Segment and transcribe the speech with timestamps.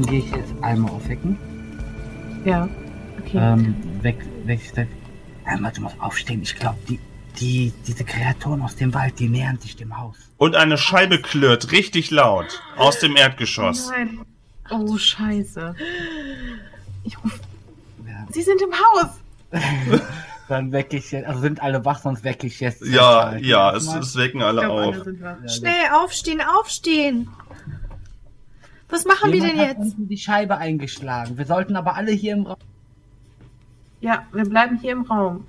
[0.00, 1.36] Dann gehe ich jetzt einmal aufwecken.
[2.46, 2.66] Ja.
[3.18, 3.36] Okay.
[3.36, 4.88] Ähm, weg, weg, weg.
[5.44, 6.40] Einmal, du musst aufstehen.
[6.40, 6.98] Ich glaube, die,
[7.38, 10.16] die, diese Kreaturen aus dem Wald, die nähern sich dem Haus.
[10.38, 13.88] Und eine Scheibe klirrt richtig laut aus dem Erdgeschoss.
[13.88, 14.20] Oh nein.
[14.70, 15.74] Oh, scheiße.
[17.04, 17.38] Ich ruf.
[18.06, 18.26] Ja.
[18.30, 19.10] Sie sind im Haus!
[20.48, 22.84] Dann wecke ich jetzt, also sind alle wach, sonst wecke ich jetzt.
[22.86, 24.94] Ja, ja, es, es wecken alle glaube, auf.
[24.94, 25.36] alle sind wach.
[25.42, 27.28] Ja, Schnell, aufstehen, aufstehen.
[28.90, 29.78] Was machen wir Jemand denn hat jetzt?
[29.92, 31.38] unten die Scheibe eingeschlagen.
[31.38, 32.56] Wir sollten aber alle hier im Raum.
[34.00, 35.46] Ja, wir bleiben hier im Raum.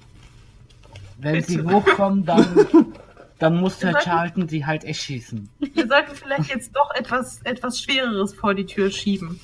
[1.20, 1.48] Wenn Bitte.
[1.52, 2.46] sie hochkommen, dann,
[3.40, 5.50] dann muss Herr sollten- Charlton sie halt erschießen.
[5.60, 9.40] Wir sollten vielleicht jetzt doch etwas, etwas Schwereres vor die Tür schieben.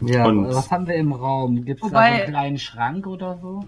[0.00, 1.64] Ja, Und- was haben wir im Raum?
[1.64, 3.64] Gibt es da so einen kleinen Schrank oder so?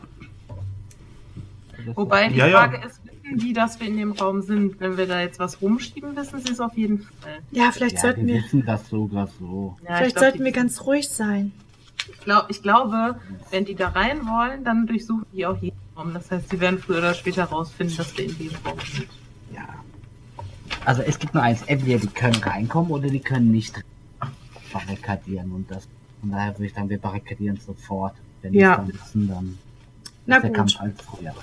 [1.95, 2.59] Wobei ist- die Ja, ja.
[2.59, 3.00] Frage ist, wissen
[3.39, 4.81] die, dass wir in dem Raum sind?
[4.81, 7.39] Wenn wir da jetzt was rumschieben, wissen sie es auf jeden Fall.
[7.51, 9.77] Ja, vielleicht ja, sollten wir wir, wissen das sogar so.
[9.83, 11.53] Ja, vielleicht ich glaub, sollten wir ganz ruhig sein.
[12.13, 13.21] Ich, glaub, ich glaube,
[13.51, 16.13] wenn die da rein wollen, dann durchsuchen die auch jeden Raum.
[16.15, 19.09] Das heißt, sie werden früher oder später rausfinden, dass wir in diesem Raum sind.
[19.55, 19.67] Ja.
[20.85, 23.81] Also es gibt nur eins, entweder die können reinkommen oder die können nicht
[24.73, 25.87] barrikadieren und das.
[26.21, 28.15] Von daher würde ich sagen, wir barrikadieren sofort.
[28.43, 28.77] Wenn Ja.
[28.79, 29.59] die es dann wissen, dann
[30.27, 30.57] Na ist der gut.
[30.57, 31.35] Kampf halt früher.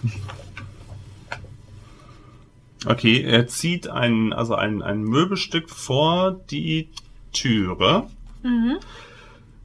[2.86, 6.89] Okay, er zieht ein, also ein, ein Möbelstück vor die
[7.34, 8.08] Türe.
[8.44, 8.78] Mhm.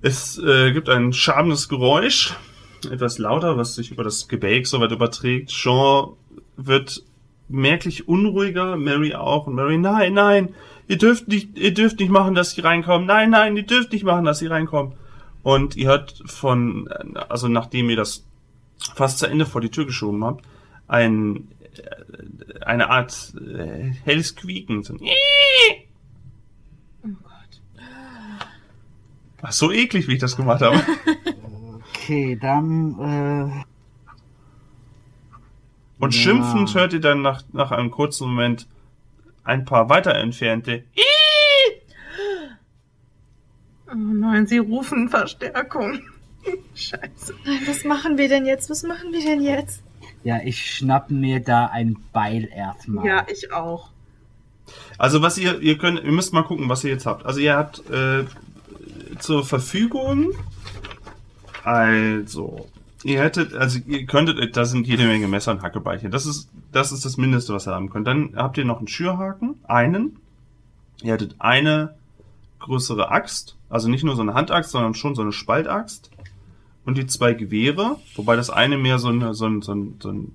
[0.01, 2.35] Es äh, gibt ein schabendes Geräusch,
[2.91, 5.51] etwas lauter, was sich über das Gebälk so weit überträgt.
[5.51, 6.15] Jean
[6.57, 7.03] wird
[7.49, 9.47] merklich unruhiger, Mary auch.
[9.47, 10.55] Und Mary, nein, nein,
[10.89, 13.07] ihr dürft nicht, ihr dürft nicht machen, dass sie reinkommen.
[13.07, 14.95] Nein, nein, ihr dürft nicht machen, dass sie reinkommen.
[15.43, 16.89] Und ihr hört von,
[17.29, 18.25] also nachdem ihr das
[18.95, 20.45] fast zu Ende vor die Tür geschoben habt,
[20.89, 21.49] ein,
[22.65, 24.83] eine Art äh, helles Quieken.
[24.83, 25.01] So ein
[27.05, 27.61] Oh Gott.
[29.43, 30.81] Ach, so eklig, wie ich das gemacht habe.
[31.95, 33.65] Okay, dann äh,
[35.99, 36.21] Und Ja.
[36.21, 38.67] schimpfend hört ihr dann nach, nach einem kurzen Moment
[39.45, 40.85] ein paar weiter entfernte.
[43.91, 46.01] Oh nein, sie rufen Verstärkung.
[46.75, 47.35] Scheiße.
[47.45, 48.71] Nein, was machen wir denn jetzt?
[48.71, 49.83] Was machen wir denn jetzt?
[50.25, 53.07] Ja, ich schnapp mir da ein Beil erstmal.
[53.07, 53.91] Ja, ich auch.
[54.99, 57.27] Also was ihr, ihr könnt, ihr müsst mal gucken, was ihr jetzt habt.
[57.27, 58.25] Also ihr habt äh,
[59.19, 60.33] zur Verfügung,
[61.65, 62.69] also
[63.03, 66.09] ihr hättet, also ihr könntet, da sind jede Menge Messer und Hackebeiche.
[66.09, 68.07] Das ist, das ist das Mindeste, was ihr haben könnt.
[68.07, 70.19] Dann habt ihr noch einen Schürhaken, einen.
[71.03, 71.95] Ihr hättet eine
[72.61, 76.12] größere Axt, also nicht nur so eine Handaxt, sondern schon so eine Spaltaxt.
[76.85, 80.11] Und die zwei Gewehre, wobei das eine mehr so, eine, so, ein, so, ein, so
[80.11, 80.35] ein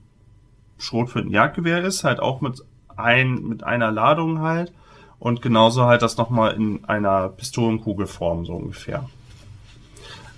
[0.78, 2.64] Schrot für ein Jagdgewehr ist, halt auch mit,
[2.96, 4.72] ein, mit einer Ladung halt.
[5.20, 9.10] Und genauso halt das nochmal in einer Pistolenkugelform so ungefähr.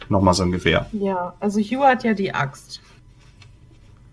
[0.08, 0.88] Nochmal so ein Gewehr.
[0.92, 2.81] Ja, also Hugh hat ja die Axt.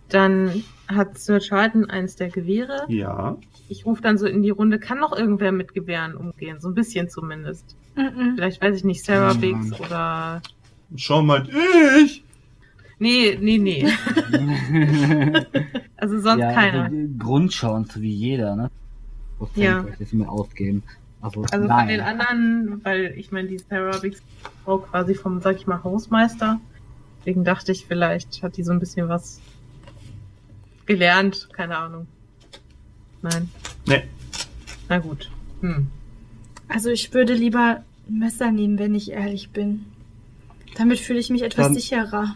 [0.08, 2.84] Dann hat Sir Charlton eins der Gewehre.
[2.88, 3.36] Ja.
[3.68, 6.60] Ich rufe dann so in die Runde, kann noch irgendwer mit Gewehren umgehen?
[6.60, 7.76] So ein bisschen zumindest.
[7.96, 8.34] Mhm.
[8.34, 9.32] Vielleicht weiß ich nicht, Sarah.
[9.32, 10.42] Biggs oder.
[10.94, 11.48] Schau mal,
[12.02, 12.22] ich!
[12.98, 13.86] Nee, nee, nee.
[15.98, 16.84] Also sonst ja, keiner.
[16.84, 18.70] Also, die Grundchance wie jeder, ne?
[19.38, 19.84] Prozent Ja.
[19.98, 20.82] ich mir ausgeben.
[21.22, 21.88] Also, Also von nein.
[21.88, 24.22] den anderen, weil ich meine, die Sarah Biggs
[24.64, 26.60] Frau quasi vom, sag ich mal, Hausmeister.
[27.18, 29.40] Deswegen dachte ich, vielleicht hat die so ein bisschen was
[30.84, 31.48] gelernt.
[31.52, 32.06] Keine Ahnung.
[33.22, 33.48] Nein.
[33.86, 34.04] Nee.
[34.88, 35.30] Na gut.
[35.62, 35.86] Hm.
[36.68, 39.86] Also ich würde lieber ein Messer nehmen, wenn ich ehrlich bin.
[40.76, 42.34] Damit fühle ich mich etwas Dann- sicherer.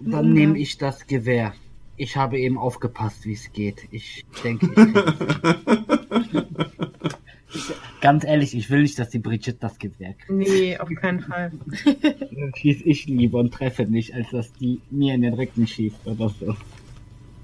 [0.00, 0.34] Dann Mhm.
[0.34, 1.52] nehme ich das Gewehr.
[1.96, 3.88] Ich habe eben aufgepasst, wie es geht.
[3.90, 6.44] Ich denke, ich.
[8.00, 10.30] Ganz ehrlich, ich will nicht, dass die Bridget das Gewehr kriegt.
[10.30, 11.50] Nee, auf keinen Fall.
[12.30, 16.06] Dann schieß ich lieber und treffe nicht, als dass die mir in den Rücken schießt
[16.06, 16.54] oder so.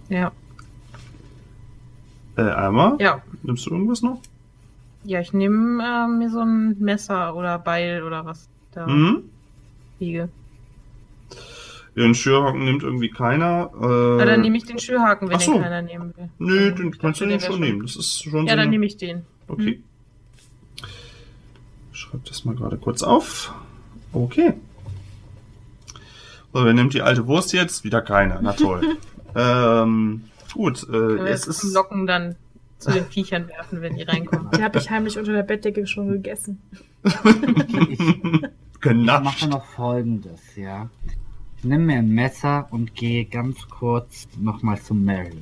[0.08, 0.30] Ja.
[2.36, 2.96] Äh, einmal?
[3.00, 3.20] Ja.
[3.42, 4.20] Nimmst du irgendwas noch?
[5.04, 9.24] Ja, ich nehme äh, mir so ein Messer oder Beil oder was da Mhm.
[9.98, 10.28] Liege.
[11.96, 13.70] Den Schürhaken nimmt irgendwie keiner.
[13.74, 15.52] Äh, Na, dann nehme ich den Schürhaken, wenn ach so.
[15.52, 16.28] den keiner nehmen will.
[16.38, 17.82] Nö, Ich den kannst du den schon nehmen.
[17.82, 19.24] Das ist schon Ja, so dann nehme ich den.
[19.46, 19.80] Okay.
[21.92, 23.54] Schreib das mal gerade kurz auf.
[24.12, 24.54] Okay.
[26.52, 27.84] So, wer nimmt die alte Wurst jetzt?
[27.84, 28.40] Wieder keiner.
[28.42, 28.96] Na toll.
[29.36, 31.62] ähm, gut, äh, jetzt ist.
[31.74, 32.34] Locken dann
[32.78, 34.50] zu den Viechern werfen, wenn die reinkommen.
[34.56, 36.60] Die habe ich heimlich unter der Bettdecke schon gegessen.
[38.84, 39.24] Ich, ich Genascht.
[39.24, 40.88] mache noch folgendes, ja.
[41.58, 45.38] Ich nehme mir ein Messer und gehe ganz kurz nochmal zu Mary.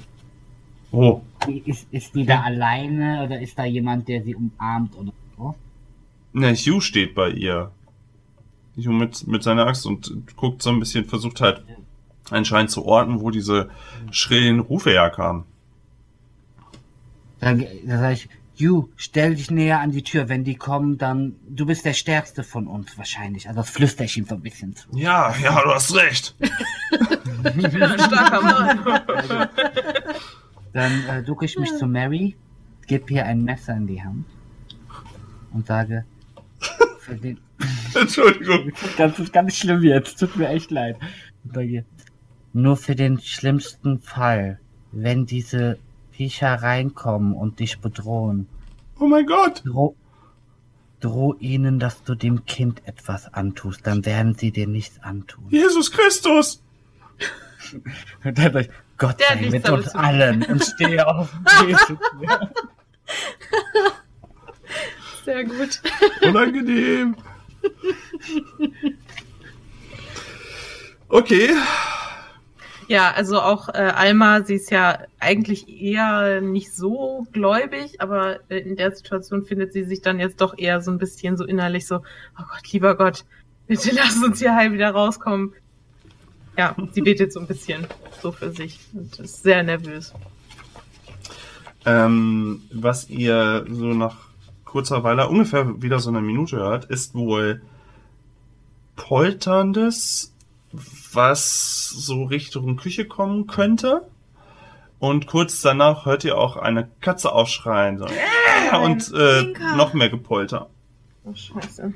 [0.93, 1.23] Oh,
[1.65, 4.95] Ist, ist die da alleine oder ist da jemand, der sie umarmt?
[4.97, 5.55] Oder, Oh.
[6.35, 7.73] Ne, Hugh steht bei ihr.
[8.77, 11.65] Hugh mit, mit seiner Axt und guckt so ein bisschen, versucht halt
[12.31, 13.71] anscheinend zu orten, wo diese
[14.11, 15.45] schrillen Rufe herkamen.
[17.41, 20.29] Dann, dann sag ich, Ju, stell dich näher an die Tür.
[20.29, 23.49] Wenn die kommen, dann, du bist der Stärkste von uns wahrscheinlich.
[23.49, 24.89] Also das flüster ich ihm so ein bisschen zu.
[24.95, 26.35] Ja, ja, du hast recht.
[27.43, 29.49] Starker Mann.
[30.73, 32.37] Dann äh, ducke ich mich zu Mary,
[32.87, 34.27] gebe ihr ein Messer in die Hand
[35.53, 36.05] und sage,
[37.01, 37.39] für den,
[37.95, 38.73] Entschuldigung.
[38.97, 40.97] das ist ganz schlimm jetzt, tut mir echt leid.
[41.45, 41.85] Und sage,
[42.53, 44.59] nur für den schlimmsten Fall,
[44.93, 45.79] wenn diese
[46.23, 48.47] Viecher reinkommen und dich bedrohen,
[49.01, 49.63] Oh mein Gott.
[49.65, 49.97] droh,
[51.01, 55.47] droh ihnen, dass du dem Kind etwas antust, dann werden sie dir nichts antun.
[55.51, 56.63] Jesus Christus.
[58.23, 61.29] Und dann sag ich, Gott Der sei mit uns allen und stehe auf
[61.67, 61.99] Jesus.
[65.25, 65.83] Sehr gut.
[66.23, 67.17] Unangenehm.
[71.09, 71.51] Okay.
[72.93, 78.59] Ja, also auch äh, Alma, sie ist ja eigentlich eher nicht so gläubig, aber äh,
[78.59, 81.87] in der Situation findet sie sich dann jetzt doch eher so ein bisschen so innerlich
[81.87, 82.01] so,
[82.39, 83.25] oh Gott, lieber Gott,
[83.67, 85.55] bitte lass uns hier heil wieder rauskommen.
[86.59, 87.87] Ja, sie betet so ein bisschen
[88.21, 90.13] so für sich und ist sehr nervös.
[91.87, 94.19] Ähm, was ihr so nach
[94.67, 97.63] kurzer Weile, ungefähr wieder so eine Minute hört, ist wohl
[98.97, 100.35] polterndes,
[101.15, 104.07] was so Richtung Küche kommen könnte.
[104.99, 107.99] Und kurz danach hört ihr auch eine Katze aufschreien.
[107.99, 110.69] So, äh, und äh, noch mehr Gepolter.
[111.25, 111.93] Oh, scheiße.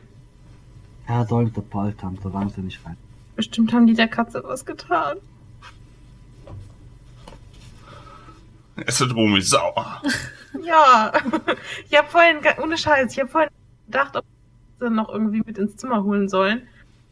[1.06, 2.96] Er sollte poltern, solange sie nicht rein.
[3.36, 5.18] Bestimmt haben die der Katze was getan.
[8.74, 10.02] Es wird Romy sauer.
[10.62, 11.12] Ja,
[11.90, 13.50] ich habe vorhin, ohne Scheiß, ich habe vorhin
[13.84, 14.24] gedacht, ob
[14.78, 16.66] wir sie noch irgendwie mit ins Zimmer holen sollen.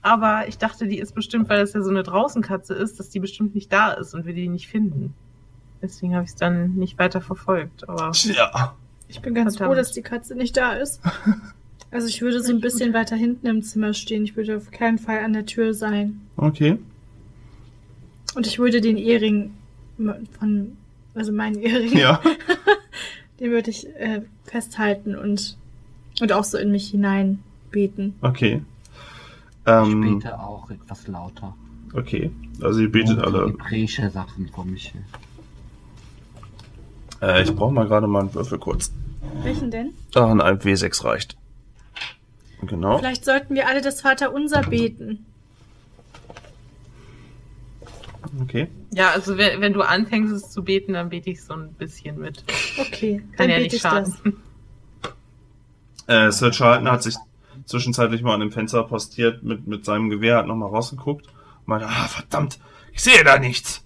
[0.04, 3.20] Aber ich dachte, die ist bestimmt, weil das ja so eine Draußenkatze ist, dass die
[3.20, 5.14] bestimmt nicht da ist und wir die nicht finden.
[5.80, 7.88] Deswegen habe ich es dann nicht weiter verfolgt.
[7.88, 8.74] Aber Tja.
[9.08, 9.72] Ich bin ganz Verdammt.
[9.72, 11.00] froh, dass die Katze nicht da ist.
[11.90, 14.24] Also ich würde so ein bisschen weiter hinten im Zimmer stehen.
[14.24, 16.22] Ich würde auf keinen Fall an der Tür sein.
[16.36, 16.76] Okay.
[18.34, 19.52] Und ich würde den Ehering
[20.40, 20.76] von,
[21.14, 22.20] also meinen Ehering, Ja.
[23.38, 25.56] den würde ich äh, festhalten und,
[26.20, 27.38] und auch so in mich hinein
[27.70, 28.16] beten.
[28.22, 28.60] Okay.
[29.66, 31.54] Ich Ähm, bete auch etwas lauter.
[31.94, 32.30] okay.
[32.62, 33.46] Also ihr betet Und alle.
[33.46, 34.88] Hebräische Sachen vor mich.
[34.90, 35.04] hin.
[37.22, 38.92] Äh, ich brauche mal gerade mal einen Würfel kurz.
[39.42, 39.94] Welchen denn?
[40.14, 41.36] Ah, ein W6 reicht.
[42.62, 42.98] Genau.
[42.98, 45.24] Vielleicht sollten wir alle das Vaterunser beten.
[48.40, 48.68] Okay.
[48.92, 52.18] ja, also wenn, wenn du anfängst es zu beten, dann bete ich so ein bisschen
[52.18, 52.42] mit.
[52.78, 54.14] Okay, Kann dann ja bete nicht ich schaden.
[56.06, 56.28] das.
[56.28, 57.14] Äh, Sir Charlton hat sich
[57.66, 61.86] zwischenzeitlich mal an dem Fenster postiert mit, mit seinem Gewehr, hat nochmal rausgeguckt und meinte,
[61.88, 62.58] ah, verdammt,
[62.92, 63.84] ich sehe da nichts.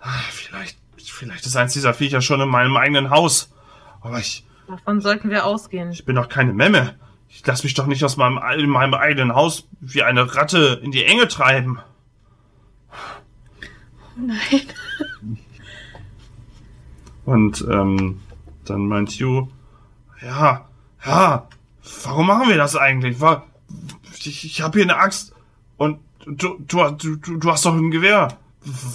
[0.00, 3.52] Ah, vielleicht, vielleicht ist eins dieser Viecher schon in meinem eigenen Haus.
[4.00, 5.90] Aber ich, Davon sollten wir ausgehen.
[5.90, 6.96] ich bin doch keine Memme.
[7.28, 10.92] Ich lass mich doch nicht aus meinem, in meinem eigenen Haus wie eine Ratte in
[10.92, 11.78] die Enge treiben.
[12.90, 14.62] Oh nein.
[17.24, 18.20] Und ähm,
[18.64, 19.48] dann meint Hugh,
[20.22, 20.66] ja,
[21.04, 21.48] ja,
[22.04, 23.18] warum machen wir das eigentlich?
[24.24, 25.34] Ich, ich habe hier eine Axt
[25.76, 28.28] und du, du, du, du hast doch ein Gewehr.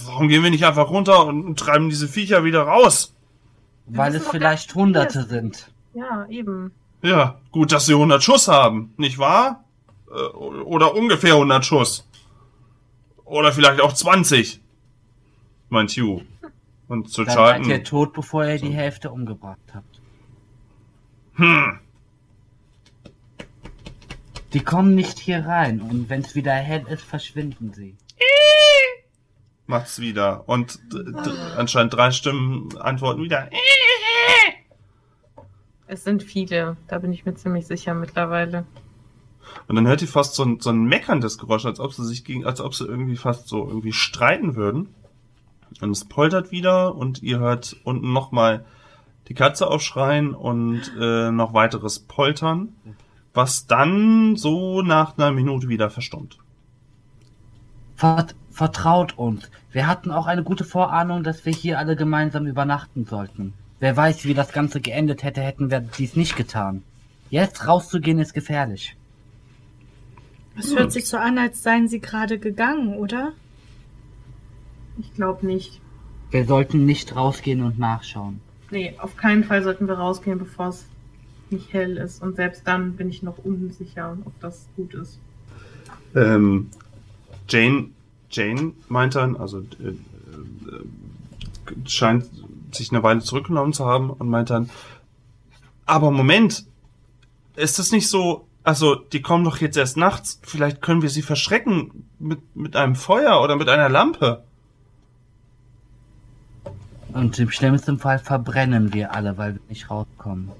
[0.05, 3.15] Warum gehen wir nicht einfach runter und, treiben diese Viecher wieder raus?
[3.85, 5.71] Weil es vielleicht Hunderte es- sind.
[5.93, 6.71] Ja, eben.
[7.01, 9.63] Ja, gut, dass sie 100 Schuss haben, nicht wahr?
[10.09, 12.07] Äh, Oder ungefähr 100 Schuss.
[13.25, 14.61] Oder vielleicht auch 20,
[15.69, 16.21] meint Hugh.
[16.87, 20.01] Und zu Dann seid ihr Charlton, tot, bevor ihr die Hälfte umgebracht habt.
[21.35, 21.79] hm,
[24.53, 27.97] Die kommen nicht hier rein und wenn es wieder hell ist, verschwinden sie.
[29.65, 30.47] macht's wieder.
[30.47, 30.79] Und
[31.57, 33.49] anscheinend drei Stimmen antworten wieder.
[35.87, 38.65] Es sind viele, da bin ich mir ziemlich sicher mittlerweile.
[39.67, 42.23] Und dann hört ihr fast so ein, so ein meckerndes Geräusch, als ob sie sich
[42.23, 44.93] gegen, als ob sie irgendwie fast so irgendwie streiten würden.
[45.81, 48.65] Und es poltert wieder und ihr hört unten nochmal
[49.27, 52.75] die Katze aufschreien und äh, noch weiteres Poltern,
[53.33, 56.37] was dann so nach einer Minute wieder verstummt.
[57.95, 59.49] Vert vertraut uns.
[59.71, 63.53] Wir hatten auch eine gute Vorahnung, dass wir hier alle gemeinsam übernachten sollten.
[63.79, 66.83] Wer weiß, wie das Ganze geendet hätte, hätten wir dies nicht getan.
[67.31, 68.95] Jetzt rauszugehen ist gefährlich.
[70.55, 73.33] Es hört sich so an, als seien sie gerade gegangen, oder?
[74.99, 75.81] Ich glaube nicht.
[76.29, 78.39] Wir sollten nicht rausgehen und nachschauen.
[78.69, 80.85] Nee, auf keinen Fall sollten wir rausgehen, bevor es
[81.53, 82.21] nicht hell ist.
[82.21, 85.19] Und selbst dann bin ich noch unsicher, ob das gut ist.
[86.15, 86.69] Ähm,
[87.47, 87.89] Jane,
[88.29, 89.95] Jane meint dann, also äh, äh,
[91.85, 92.29] scheint
[92.71, 94.69] sich eine Weile zurückgenommen zu haben und meint dann,
[95.85, 96.65] aber Moment,
[97.55, 101.21] ist das nicht so, also die kommen doch jetzt erst nachts, vielleicht können wir sie
[101.21, 104.43] verschrecken mit, mit einem Feuer oder mit einer Lampe.
[107.13, 110.51] Und im schlimmsten Fall verbrennen wir alle, weil wir nicht rauskommen.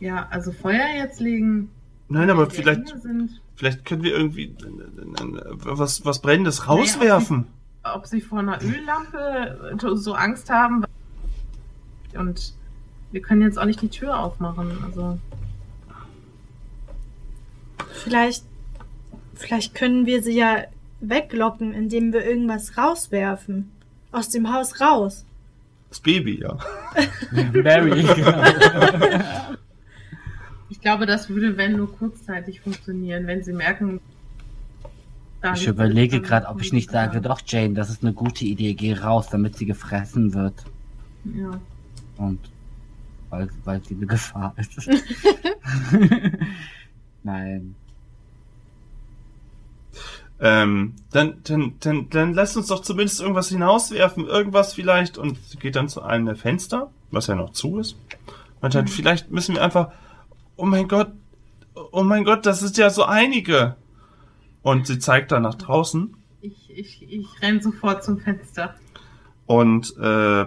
[0.00, 1.70] Ja, also Feuer jetzt legen.
[2.08, 2.94] Nein, aber vielleicht,
[3.54, 7.46] vielleicht können wir irgendwie äh, äh, was, was Brennendes rauswerfen.
[7.84, 10.84] ob sie vor einer Öllampe so Angst haben.
[12.14, 12.54] Und
[13.12, 14.72] wir können jetzt auch nicht die Tür aufmachen.
[14.84, 15.18] Also
[18.04, 18.44] Vielleicht,
[19.34, 20.64] vielleicht können wir sie ja
[21.00, 23.70] weglocken, indem wir irgendwas rauswerfen.
[24.12, 25.24] Aus dem Haus raus.
[25.88, 26.58] Das Baby, ja.
[27.52, 28.42] Mary, genau.
[30.70, 34.00] ich glaube, das würde, wenn nur kurzzeitig funktionieren, wenn sie merken.
[35.54, 38.92] Ich überlege gerade, ob ich nicht sage, doch Jane, das ist eine gute Idee, geh
[38.94, 40.54] raus, damit sie gefressen wird.
[41.24, 41.58] Ja.
[42.18, 42.38] Und
[43.30, 44.76] weil, weil sie eine Gefahr ist.
[47.22, 47.74] Nein.
[50.42, 55.58] Ähm, dann, dann, dann, dann lasst uns doch zumindest irgendwas hinauswerfen, irgendwas vielleicht, und sie
[55.58, 57.96] geht dann zu einem der Fenster, was ja noch zu ist.
[58.62, 58.88] Und dann, Mhm.
[58.88, 59.92] vielleicht müssen wir einfach,
[60.60, 61.12] oh mein Gott,
[61.92, 63.76] oh mein Gott, das ist ja so einige.
[64.62, 68.74] Und sie zeigt dann nach draußen Ich, ich, ich renn sofort zum Fenster.
[69.46, 70.46] und, äh,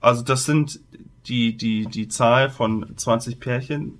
[0.00, 0.80] also das sind
[1.26, 3.98] die, die, die Zahl von 20 Pärchen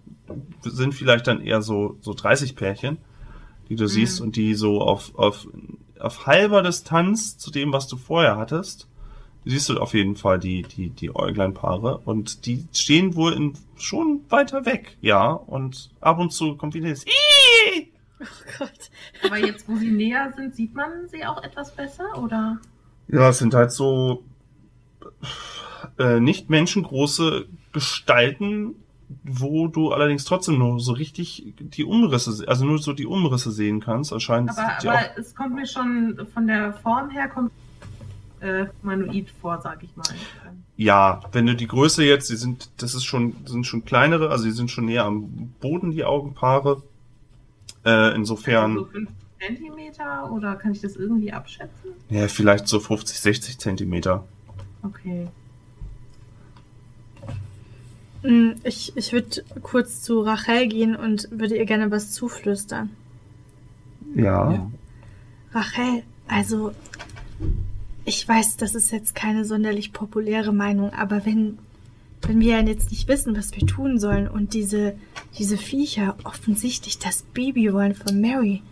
[0.63, 2.99] sind vielleicht dann eher so, so 30 Pärchen,
[3.69, 5.47] die du siehst und die so auf, auf,
[5.99, 8.89] auf halber Distanz zu dem, was du vorher hattest,
[9.45, 14.21] siehst du auf jeden Fall die, die, die Äugleinpaare und die stehen wohl in, schon
[14.29, 17.89] weiter weg, ja, und ab und zu kommt wieder das Ih!
[18.21, 18.25] Oh
[18.59, 18.91] Gott.
[19.25, 22.59] Aber jetzt, wo sie näher sind, sieht man sie auch etwas besser, oder?
[23.09, 24.25] Ja, es sind halt so
[25.99, 28.75] äh, nicht menschengroße Gestalten,
[29.25, 33.51] wo du allerdings trotzdem nur so richtig die Umrisse, se- also nur so die Umrisse
[33.51, 34.13] sehen kannst.
[34.13, 37.51] Anscheinend Aber, aber auch, es kommt mir schon von der Form her kommt
[38.41, 40.05] äh, humanoid vor, sag ich mal.
[40.77, 44.45] ja, wenn du die Größe jetzt, die sind, das ist schon, sind schon kleinere, also
[44.45, 46.83] die sind schon näher am Boden, die Augenpaare.
[47.85, 51.91] Äh, insofern, So 5 Zentimeter oder kann ich das irgendwie abschätzen?
[52.11, 54.25] ja, vielleicht so 50, 60 Zentimeter.
[54.83, 55.29] Okay.
[58.23, 62.91] Mm, Ich, ich würde kurz zu Rachel gehen und würde ihr gerne was zuflüstern.
[64.15, 64.53] Ja.
[64.53, 64.71] Ja.
[65.53, 66.73] Rachel, also
[68.05, 71.59] ich weiß, das ist jetzt keine sonderlich populäre Meinung, aber wenn,
[72.23, 74.95] wenn wir jetzt nicht wissen, was wir tun sollen und diese,
[75.39, 78.63] diese Viecher offensichtlich das Baby wollen von Mary,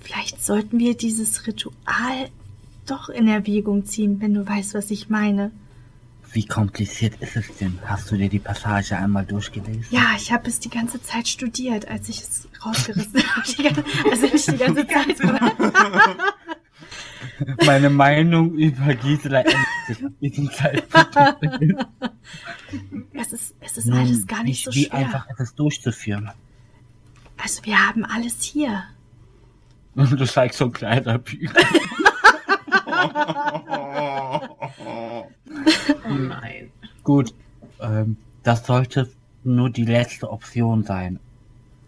[0.00, 2.30] vielleicht sollten wir dieses Ritual
[2.86, 5.52] doch in Erwägung ziehen, wenn du weißt, was ich meine.
[6.32, 7.78] Wie kompliziert ist es denn?
[7.84, 9.86] Hast du dir die Passage einmal durchgelesen?
[9.90, 13.84] Ja, ich habe es die ganze Zeit studiert, als ich es rausgerissen habe.
[14.10, 15.16] Also ich die ganze Zeit.
[17.66, 21.86] Meine Meinung über Gisela ändert sich ab diesem Zeitpunkt.
[23.12, 24.94] Es ist, es ist alles gar nicht so wie schwer.
[24.94, 26.30] einfach ist es durchzuführen.
[27.36, 28.84] Also wir haben alles hier.
[29.94, 31.54] Und du zeigst so ein kleiner Bücher.
[36.04, 36.70] Oh nein.
[37.02, 37.34] Gut,
[37.80, 39.10] ähm, das sollte
[39.44, 41.18] nur die letzte Option sein.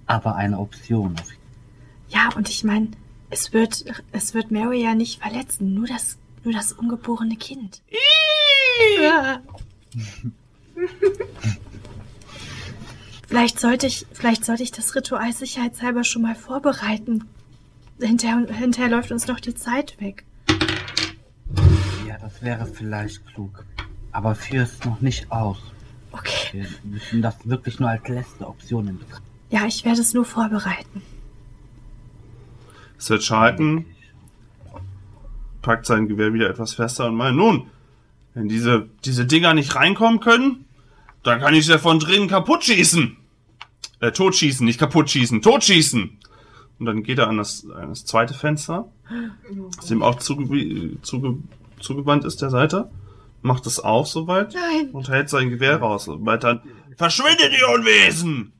[0.06, 1.16] Aber eine Option.
[2.08, 2.88] Ja, und ich meine,
[3.32, 7.82] es wird, es wird Mary ja nicht verletzen, nur das, nur das ungeborene Kind.
[9.00, 9.40] Ja.
[13.26, 17.24] vielleicht sollte ich, vielleicht sollte ich das Ritual sicherheitshalber schon mal vorbereiten.
[18.00, 20.24] Hinterher, hinterher läuft uns noch die Zeit weg.
[22.06, 23.64] Ja, das wäre vielleicht klug.
[24.12, 25.58] Aber führ es noch nicht aus.
[26.10, 26.50] Okay.
[26.52, 30.26] Wir müssen das wirklich nur als letzte Option in Betracht Ja, ich werde es nur
[30.26, 31.00] vorbereiten.
[33.02, 33.84] Sir Charlton
[35.60, 37.66] packt sein Gewehr wieder etwas fester und meint, nun,
[38.32, 40.66] wenn diese, diese Dinger nicht reinkommen können,
[41.24, 43.16] dann kann ich sie von drinnen kaputt schießen.
[43.98, 46.18] Äh, totschießen, nicht kaputt schießen, totschießen.
[46.78, 48.88] Und dann geht er an das, an das zweite Fenster,
[49.76, 51.38] das ihm auch zuge, zuge,
[51.80, 52.88] zugewandt ist der Seite,
[53.40, 54.90] macht es auf soweit Nein.
[54.92, 56.60] und hält sein Gewehr raus und meint dann,
[56.96, 58.52] verschwindet ihr Unwesen!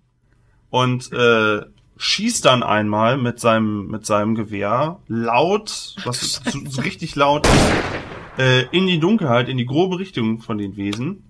[0.71, 1.63] Und äh,
[2.03, 7.73] schießt dann einmal mit seinem, mit seinem Gewehr laut, was so, richtig laut ist,
[8.39, 11.23] äh, in die Dunkelheit, in die grobe Richtung von den Wesen.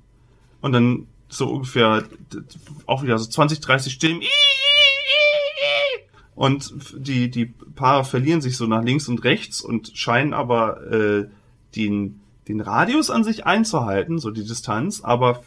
[0.62, 2.04] Und dann so ungefähr
[2.86, 4.22] auch wieder so 20, 30 Stimmen.
[6.34, 11.28] Und die, die Paare verlieren sich so nach links und rechts und scheinen aber äh,
[11.76, 15.42] den, den Radius an sich einzuhalten, so die Distanz, aber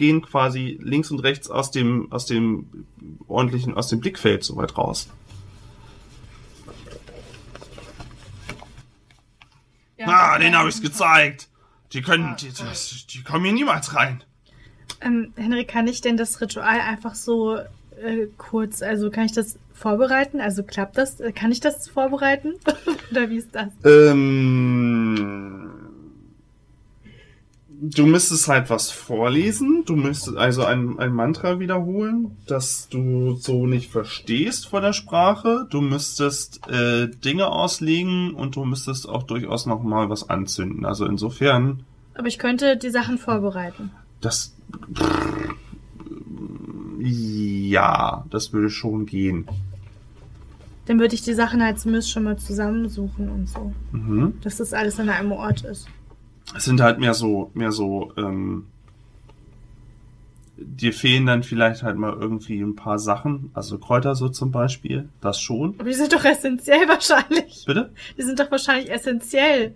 [0.00, 2.86] gehen quasi links und rechts aus dem, aus dem
[3.28, 5.10] ordentlichen, aus dem Blickfeld so weit raus.
[9.98, 11.48] Ja, ah, den habe ich's gezeigt.
[11.92, 14.24] Die können, die, die, die kommen hier niemals rein.
[15.02, 19.58] Ähm, Henry, kann ich denn das Ritual einfach so äh, kurz, also kann ich das
[19.74, 20.40] vorbereiten?
[20.40, 21.20] Also klappt das?
[21.20, 22.54] Äh, kann ich das vorbereiten?
[23.10, 23.68] Oder wie ist das?
[23.84, 24.89] Ähm,
[27.80, 29.84] du müsstest halt was vorlesen.
[29.86, 35.66] Du müsstest also ein, ein Mantra wiederholen, das du so nicht verstehst von der Sprache.
[35.70, 40.84] Du müsstest äh, Dinge auslegen und du müsstest auch durchaus noch mal was anzünden.
[40.84, 41.84] Also insofern.
[42.14, 43.90] Aber ich könnte die Sachen vorbereiten.
[44.20, 44.54] Das.
[46.98, 49.48] Ja, das würde schon gehen.
[50.84, 53.72] Dann würde ich die Sachen halt zumindest schon mal zusammensuchen und so.
[53.92, 54.34] Mhm.
[54.42, 55.86] Dass das alles an einem Ort ist.
[56.56, 58.66] Es sind halt mehr so, mehr so, ähm,
[60.60, 65.08] dir fehlen dann vielleicht halt mal irgendwie ein paar Sachen, also Kräuter so zum Beispiel,
[65.20, 65.74] das schon.
[65.78, 67.64] Aber die sind doch essentiell wahrscheinlich.
[67.66, 67.92] Bitte?
[68.18, 69.74] Die sind doch wahrscheinlich essentiell.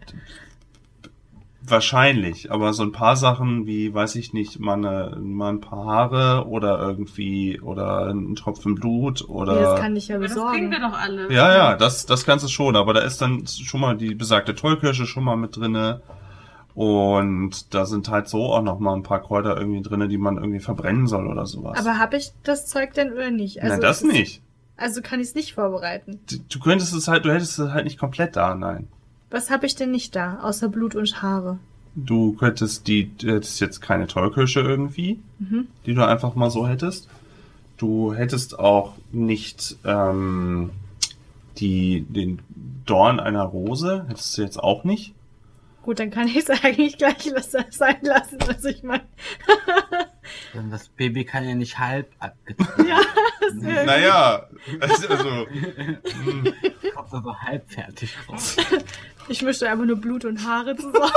[1.67, 5.87] Wahrscheinlich, aber so ein paar Sachen wie, weiß ich nicht, mal, eine, mal ein paar
[5.87, 9.55] Haare oder irgendwie, oder ein Tropfen Blut oder.
[9.55, 10.45] Nee, das kann ich ja besorgen.
[10.45, 11.33] Das kriegen wir doch alle.
[11.33, 14.55] Ja, ja, das, das kannst du schon, aber da ist dann schon mal die besagte
[14.55, 16.03] Tollkirsche schon mal mit drinne.
[16.75, 20.37] Und da sind halt so auch noch mal ein paar Kräuter irgendwie drinne, die man
[20.37, 21.79] irgendwie verbrennen soll oder sowas.
[21.79, 23.63] Aber habe ich das Zeug denn oder nicht?
[23.63, 24.43] Also nein, das nicht.
[24.77, 26.19] Also kann ich es nicht vorbereiten.
[26.29, 28.89] Du, du könntest es halt, du hättest es halt nicht komplett da, nein.
[29.31, 31.59] Was habe ich denn nicht da, außer Blut und Haare?
[31.97, 35.69] Du könntest die, du hättest jetzt keine Tollkirsche irgendwie, mhm.
[35.87, 37.09] die du einfach mal so hättest.
[37.77, 40.71] Du hättest auch nicht ähm,
[41.59, 42.41] die, den
[42.85, 45.15] Dorn einer Rose, hättest du jetzt auch nicht.
[45.85, 47.31] Gut, dann kann ich es eigentlich gleich
[47.71, 49.05] sein lassen, was ich meine.
[50.71, 53.01] das Baby kann ja nicht halb abgezogen Ja,
[53.41, 54.49] das Naja,
[54.81, 55.09] also.
[55.09, 55.47] also
[56.95, 58.57] Kommt aber halb fertig raus.
[59.29, 61.13] Ich mische einfach nur Blut und Haare zusammen.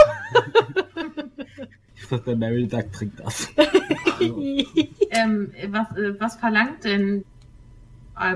[1.95, 3.49] ich dachte, der Mary sagt, trink das.
[5.11, 7.23] ähm, was, äh, was verlangt denn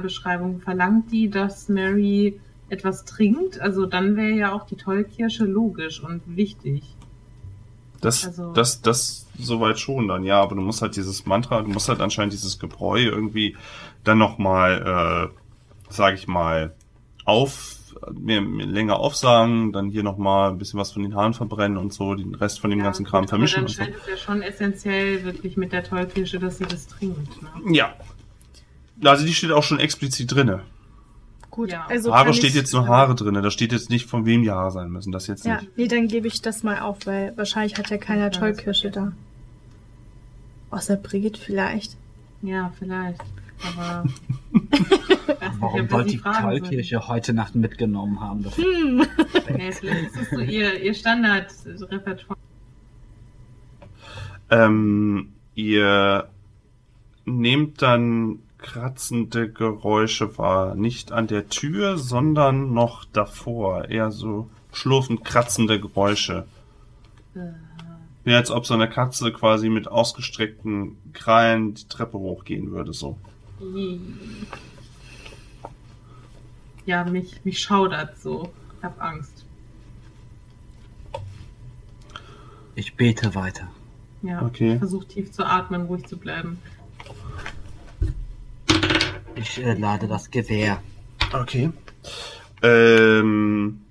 [0.02, 0.62] Beschreibung?
[0.62, 2.39] Verlangt die, dass Mary
[2.72, 3.60] etwas trinkt?
[3.60, 6.84] Also dann wäre ja auch die Tollkirsche logisch und wichtig.
[8.00, 11.70] Das, also, das, das soweit schon dann, ja, aber du musst halt dieses Mantra, du
[11.70, 13.56] musst halt anscheinend dieses Gebräu irgendwie
[14.04, 16.74] dann nochmal, äh, sag ich mal,
[17.26, 17.78] auf
[18.12, 21.94] mir, mir länger aufsagen, dann hier nochmal ein bisschen was von den Haaren verbrennen und
[21.94, 23.60] so, den Rest von dem ja, ganzen Kram vermischen.
[23.60, 24.02] Aber dann scheint so.
[24.02, 27.42] es ja schon essentiell wirklich mit der Tollkirsche, dass sie das trinkt.
[27.42, 27.50] Ne?
[27.76, 27.94] Ja.
[29.04, 30.64] Also die steht auch schon explizit drinne.
[31.52, 31.86] Gut, ja.
[31.90, 33.42] also Haare steht jetzt nur Haare drinne.
[33.42, 35.12] Da steht jetzt nicht, von wem die Haare sein müssen.
[35.12, 35.78] Das jetzt ja, nicht.
[35.78, 39.12] nee, dann gebe ich das mal auf, weil wahrscheinlich hat ja keiner ja, Tollkirsche da.
[40.70, 41.98] Außer Brigitte vielleicht.
[42.42, 43.22] Ja, vielleicht.
[43.78, 44.06] Aber
[45.60, 48.44] Warum wollt die Tollkirche heute Nacht mitgenommen haben?
[48.44, 49.06] Das hm.
[49.58, 52.40] nee, vielleicht ist so ihr, ihr Standardrepertoire.
[54.50, 56.30] Ähm, ihr
[57.26, 60.76] nehmt dann kratzende Geräusche wahr.
[60.76, 63.89] Nicht an der Tür, sondern noch davor.
[63.89, 66.45] Eher so schlurfend kratzende Geräusche.
[67.36, 67.39] Äh.
[68.24, 73.17] Wie als ob so eine Katze quasi mit ausgestreckten Krallen die Treppe hochgehen würde, so.
[76.86, 78.52] Ja, mich, mich schaudert so.
[78.78, 79.45] Ich hab Angst.
[82.76, 83.67] Ich bete weiter.
[84.21, 84.78] Ja, okay.
[84.78, 86.60] versuch tief zu atmen, ruhig zu bleiben.
[89.36, 90.82] Ich äh, lade das Gewehr.
[91.34, 91.72] Okay.
[92.62, 93.82] Ähm,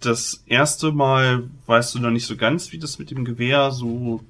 [0.00, 4.20] das erste Mal weißt du noch nicht so ganz, wie das mit dem Gewehr so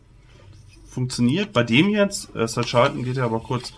[0.87, 1.53] funktioniert.
[1.53, 3.72] Bei dem jetzt, äh, Sir Charlton geht ja aber kurz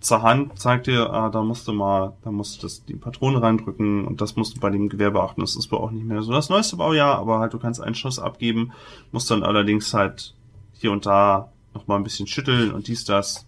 [0.00, 3.40] zur Hand, zeigt dir, ah, da musst du mal, da musst du das, die Patrone
[3.40, 5.40] reindrücken und das musst du bei dem Gewehr beachten.
[5.40, 7.94] Das ist wohl auch nicht mehr so das neueste Baujahr, aber halt du kannst einen
[7.94, 8.72] Schuss abgeben,
[9.12, 10.34] musst dann allerdings halt
[10.72, 13.46] hier und da noch mal ein bisschen schütteln und dies, das.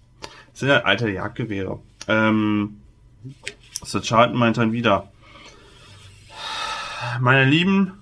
[0.54, 1.80] Das sind halt alte Jagdgewehre.
[2.06, 2.80] Ähm,
[3.82, 5.10] Sir Charlton meint dann wieder,
[7.18, 8.00] meine Lieben,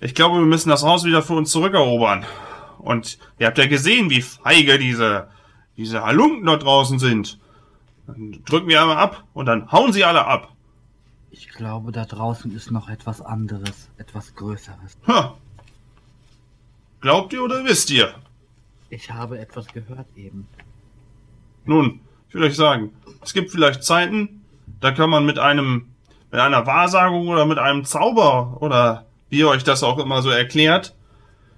[0.00, 2.24] ich glaube, wir müssen das Haus wieder für uns zurückerobern.
[2.78, 5.28] Und ihr habt ja gesehen, wie feige diese,
[5.76, 7.38] diese Halunken dort draußen sind.
[8.08, 10.52] Dann drücken wir einmal ab und dann hauen sie alle ab.
[11.30, 14.98] Ich glaube, da draußen ist noch etwas anderes, etwas Größeres.
[15.06, 15.36] Ha.
[17.00, 18.12] Glaubt ihr oder wisst ihr?
[18.90, 20.48] Ich habe etwas gehört eben.
[21.64, 24.42] Nun, ich will euch sagen, es gibt vielleicht Zeiten,
[24.80, 25.86] da kann man mit einem,
[26.30, 30.30] mit einer Wahrsagung oder mit einem Zauber oder wie ihr euch das auch immer so
[30.30, 30.94] erklärt,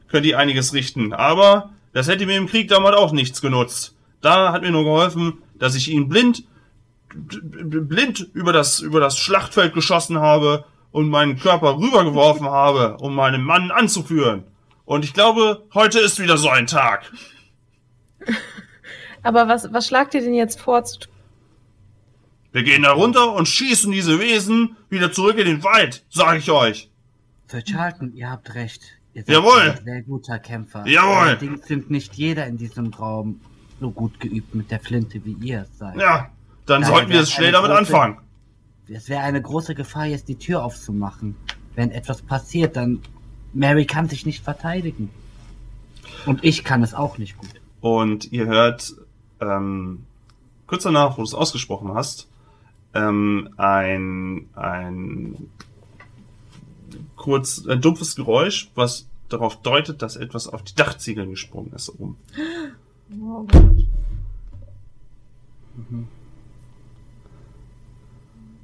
[0.09, 1.12] könnt ihr einiges richten.
[1.12, 3.97] Aber das hätte mir im Krieg damals auch nichts genutzt.
[4.21, 6.45] Da hat mir nur geholfen, dass ich ihn blind,
[7.14, 13.43] blind über das, über das Schlachtfeld geschossen habe und meinen Körper rübergeworfen habe, um meinen
[13.43, 14.45] Mann anzuführen.
[14.85, 17.11] Und ich glaube, heute ist wieder so ein Tag.
[19.24, 21.12] Aber was, was schlagt ihr denn jetzt vor zu tun?
[22.52, 26.50] Wir gehen da runter und schießen diese Wesen wieder zurück in den Wald, sag ich
[26.52, 26.88] euch.
[27.48, 28.80] Sir Charlton, ihr habt recht.
[29.12, 29.60] Ihr Jawohl.
[29.76, 30.87] ein sehr guter Kämpfer.
[30.87, 31.14] Jawohl.
[31.28, 33.40] Allerdings sind nicht jeder in diesem Raum
[33.80, 35.96] so gut geübt mit der Flinte, wie ihr es seid.
[35.96, 36.30] Ja,
[36.66, 38.18] dann Nein, sollten wir es schnell damit große- anfangen.
[38.88, 41.37] Es wäre eine große Gefahr, jetzt die Tür aufzumachen.
[41.74, 43.00] Wenn etwas passiert, dann
[43.52, 45.10] Mary kann sich nicht verteidigen.
[46.26, 47.50] Und ich kann es auch nicht gut.
[47.80, 48.94] Und ihr hört
[49.40, 50.05] ähm,
[50.66, 52.29] kurz danach, wo du es ausgesprochen hast,
[52.94, 55.51] ähm, ein, ein
[57.16, 62.16] kurz ein dumpfes Geräusch, was darauf deutet, dass etwas auf die Dachziegel gesprungen ist oben.
[63.23, 63.85] Oh Gott.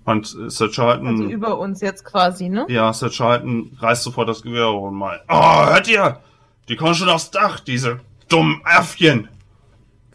[0.04, 2.66] Und äh, Sir Charlton, Also über uns jetzt quasi, ne?
[2.68, 6.20] ja, Sir Charlton reißt sofort das Gewehr und meint, oh, hört ihr?
[6.68, 9.28] Die kommen schon aufs Dach, diese dummen Äffchen.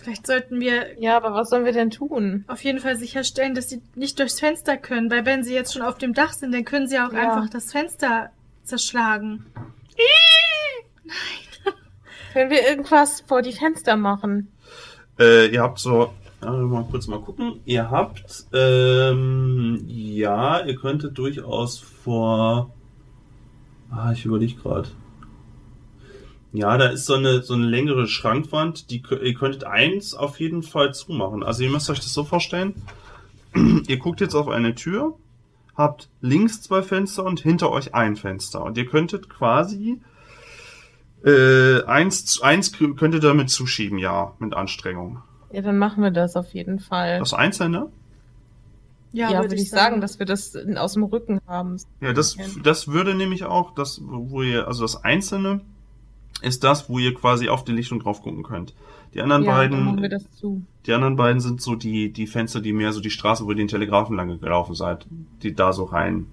[0.06, 2.46] Vielleicht sollten wir Ja, aber was sollen wir denn tun?
[2.48, 5.82] auf jeden Fall sicherstellen, dass sie nicht durchs Fenster können, weil wenn sie jetzt schon
[5.82, 7.22] auf dem Dach sind, dann können sie auch Ja.
[7.38, 8.30] einfach das Fenster
[8.63, 9.46] zerschlagen.
[12.34, 14.52] Können wir irgendwas vor die Fenster machen?
[15.18, 16.12] Äh, ihr habt so,
[16.44, 17.62] ja, mal kurz mal gucken.
[17.65, 22.70] Ihr habt, ähm, ja, ihr könntet durchaus vor,
[23.89, 24.89] ah, ich überlege gerade.
[26.56, 30.63] Ja, da ist so eine, so eine längere Schrankwand, die ihr könntet eins auf jeden
[30.63, 31.44] Fall zumachen.
[31.44, 32.74] Also ihr müsst euch das so vorstellen.
[33.88, 35.15] ihr guckt jetzt auf eine Tür,
[35.76, 38.63] habt links zwei Fenster und hinter euch ein Fenster.
[38.63, 40.00] Und ihr könntet quasi
[41.26, 45.22] äh, eins, eins kö- könnt ihr damit zuschieben, ja, mit Anstrengung.
[45.52, 47.20] Ja, dann machen wir das auf jeden Fall.
[47.20, 47.89] Das Einzelne?
[49.12, 51.78] ja, würde ich sagen, dass wir das aus dem Rücken haben.
[52.02, 55.62] Ja, das, das würde nämlich auch, das, wo ihr, also das Einzelne
[56.41, 58.74] ist das, wo ihr quasi auf die Lichtung drauf gucken könnt.
[59.13, 60.62] Die anderen ja, dann machen wir beiden, das zu.
[60.86, 63.56] die anderen beiden sind so die, die Fenster, die mehr so die Straße, wo ihr
[63.56, 65.06] den Telegrafen lang gelaufen seid,
[65.41, 66.28] die da so rein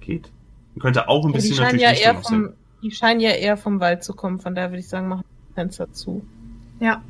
[0.00, 0.30] geht.
[0.74, 2.48] Ihr könnt auch ein Ja, die bisschen scheinen natürlich ja eher vom,
[2.82, 5.46] die scheinen ja eher vom Wald zu kommen, von daher würde ich sagen, machen wir
[5.46, 6.22] das Fenster zu.
[6.78, 7.02] Ja.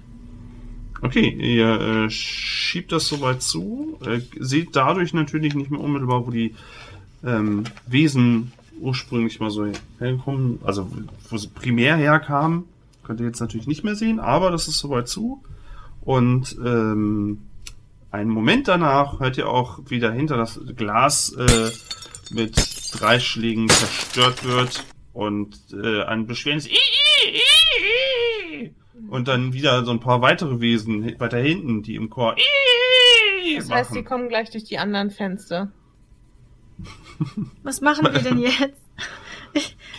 [1.03, 6.31] Okay, ihr äh, schiebt das soweit zu, äh, seht dadurch natürlich nicht mehr unmittelbar, wo
[6.31, 6.55] die
[7.25, 9.67] ähm, Wesen ursprünglich mal so
[9.99, 10.91] herkommen, also
[11.29, 12.65] wo sie primär herkamen,
[13.03, 15.43] könnt ihr jetzt natürlich nicht mehr sehen, aber das ist soweit zu.
[16.03, 17.43] Und ähm,
[18.11, 21.71] einen Moment danach hört ihr auch, wie dahinter das Glas äh,
[22.31, 22.55] mit
[22.93, 26.69] drei Schlägen zerstört wird und äh, ein beschwerendes
[29.09, 32.37] und dann wieder so ein paar weitere Wesen weiter hinten, die im Chor
[33.57, 35.73] Das heißt, die kommen gleich durch die anderen Fenster.
[37.63, 38.81] Was machen wir denn jetzt?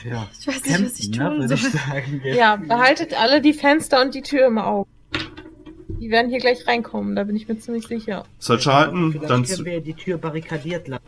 [0.01, 1.71] Tja, Ich weiß nicht, was ich ne, tun ich soll.
[1.71, 2.21] sagen.
[2.23, 4.89] Ja, behaltet alle die Fenster und die Tür im Auge.
[5.99, 8.23] Die werden hier gleich reinkommen, da bin ich mir ziemlich sicher.
[8.39, 11.03] Sir Charlton, Vielleicht dann können wir die Tür barrikadiert lassen.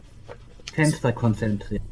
[0.73, 1.83] Fenster konzentrieren.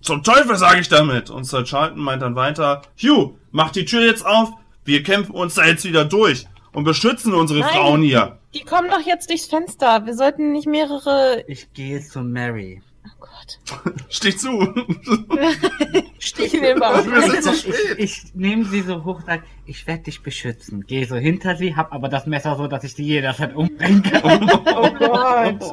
[0.00, 1.28] zum Teufel sage ich damit.
[1.30, 4.50] Und Sir Charlton meint dann weiter, Hugh, mach die Tür jetzt auf,
[4.84, 7.70] wir kämpfen uns da jetzt wieder durch und beschützen unsere Nein.
[7.70, 8.38] Frauen hier.
[8.54, 10.06] Die kommen doch jetzt durchs Fenster.
[10.06, 11.44] Wir sollten nicht mehrere.
[11.48, 12.82] Ich gehe zu Mary.
[13.04, 13.94] Oh Gott.
[14.08, 14.74] Stich zu.
[16.18, 17.04] Stich in den Bauch.
[17.04, 17.98] Wir sind so ich, spät.
[17.98, 20.86] ich nehme sie so hoch, sag, ich werde dich beschützen.
[20.86, 24.48] Gehe so hinter sie, hab aber das Messer so, dass ich die jederzeit umbringen kann.
[24.66, 25.64] Oh Gott.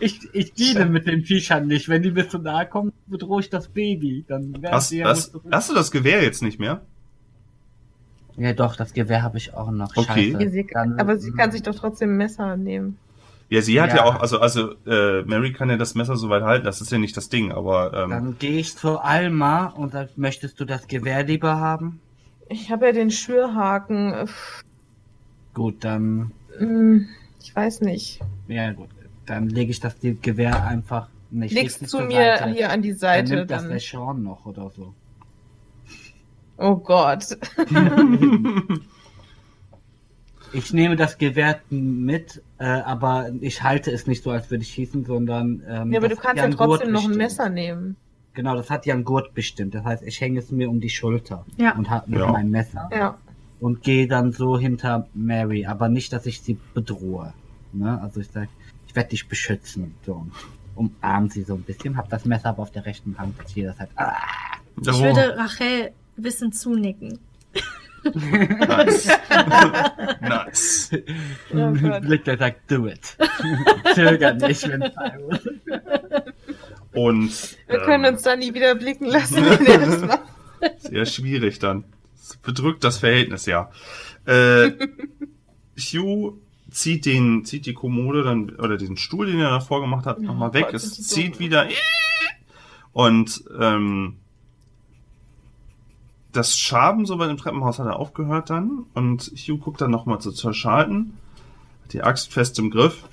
[0.00, 1.88] Ich, ich diene mit den Viechern nicht.
[1.88, 4.24] Wenn die mir zu nahe kommen, bedrohe ich das Baby.
[4.26, 6.80] Dann Hast, sie ja hast, hast du das Gewehr jetzt nicht mehr?
[8.36, 9.96] Ja doch, das Gewehr habe ich auch noch.
[9.96, 10.32] Okay.
[10.32, 10.50] Scheiße.
[10.50, 12.98] Sie, aber sie kann sich doch trotzdem ein Messer nehmen.
[13.48, 14.04] Ja, sie hat ja, Ja.
[14.04, 16.98] auch, also, also, äh, Mary kann ja das Messer so weit halten, das ist ja
[16.98, 20.86] nicht das Ding, aber, ähm, Dann gehe ich zu Alma und sag, möchtest du das
[20.88, 22.00] Gewehr lieber haben?
[22.48, 24.28] Ich habe ja den Schürhaken.
[25.54, 27.08] Gut, dann, hm,
[27.42, 28.20] Ich weiß nicht.
[28.48, 28.88] ja gut,
[29.26, 31.52] dann lege ich das Gewehr einfach nicht.
[31.52, 33.36] Legst zu mir hier an die Dann Seite.
[33.36, 33.78] nimmt das der Dann.
[33.80, 34.94] Sean noch oder so.
[36.58, 37.36] Oh Gott.
[40.52, 44.70] Ich nehme das Gewehr mit, äh, aber ich halte es nicht so, als würde ich
[44.72, 45.62] schießen, sondern.
[45.66, 47.16] Ähm, Ja, aber das du kannst ja trotzdem noch ein.
[47.16, 47.96] Messer nehmen.
[48.34, 49.74] Genau, das hat ja einen Gurt bestimmt.
[49.74, 51.74] Das heißt, ich hänge es mir um die Schulter Ja.
[51.76, 52.32] und habe mit Ja.
[52.32, 52.88] meinem Messer.
[52.92, 53.18] Ja.
[53.60, 57.32] und gehe dann so hinter Mary, aber nicht, dass ich sie bedrohe.
[57.72, 58.00] Ne?
[58.02, 58.48] Also ich sag,
[58.88, 59.94] ich werde dich beschützen.
[60.04, 60.32] So, und
[60.74, 63.78] umarm sie so ein bisschen, hab das Messer aber auf der rechten Hand, dass jeder
[63.78, 64.16] halt, ah,
[64.80, 67.20] Ich würde Rachel wissend zunicken.
[68.04, 69.08] Nice.
[70.20, 70.90] nice.
[71.54, 72.00] Oh.
[72.00, 73.16] Blick, der sagt, do it.
[73.94, 75.40] Zöger nicht, wenn es sein muss.
[76.92, 80.20] Und Wir können ähm, uns da nie wieder blicken lassen, wenn er das macht.
[80.78, 81.84] sehr schwierig dann.
[82.16, 83.70] Das bedrückt das Verhältnis, ja.
[84.26, 84.72] Äh,
[85.78, 86.38] Hugh
[86.70, 90.52] zieht den, zieht die Kommode dann, oder diesen Stuhl, den er davor gemacht hat, nochmal
[90.54, 90.66] weg.
[90.66, 91.40] Gott, Es zieht doof.
[91.40, 91.68] wieder.
[92.92, 94.18] Und ähm,
[96.32, 98.86] das Schaben so bei dem Treppenhaus hat er aufgehört dann.
[98.94, 101.16] Und Hugh guckt dann nochmal zu Sir Charlton,
[101.84, 103.04] hat die Axt fest im Griff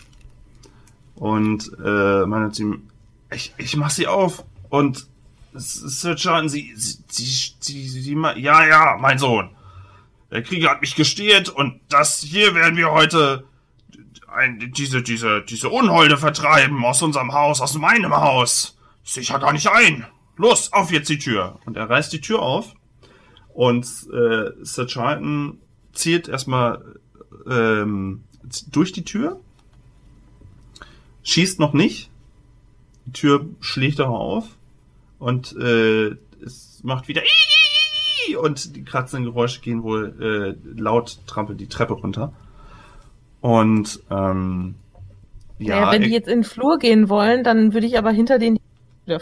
[1.16, 2.90] und äh, meint zu ihm,
[3.32, 4.44] ich, ich mach sie auf.
[4.70, 5.08] Und
[5.54, 9.50] Sir Charlton, sie, sie, sie, sie, sie, ja, ja, mein Sohn.
[10.32, 13.46] Der Krieger hat mich gestehlt und das hier werden wir heute
[14.32, 18.78] ein, diese, diese, diese Unholde vertreiben aus unserem Haus, aus meinem Haus.
[19.04, 20.06] Sicher gar nicht ein.
[20.38, 21.60] Los, auf jetzt die Tür.
[21.66, 22.76] Und er reißt die Tür auf
[23.60, 25.60] und äh, Sir Charlton
[25.92, 26.96] zielt erstmal
[27.46, 28.24] ähm,
[28.72, 29.42] durch die Tür,
[31.24, 32.10] schießt noch nicht.
[33.06, 34.48] Die Tür schlägt auch auf
[35.18, 37.22] und äh, es macht wieder
[38.42, 42.32] und die kratzenden Geräusche gehen wohl äh, laut trampelt die Treppe runter.
[43.42, 44.76] Und ähm,
[45.58, 48.40] ja, naja, wenn die jetzt in den Flur gehen wollen, dann würde ich aber hinter
[48.40, 48.58] den
[49.06, 49.20] wieder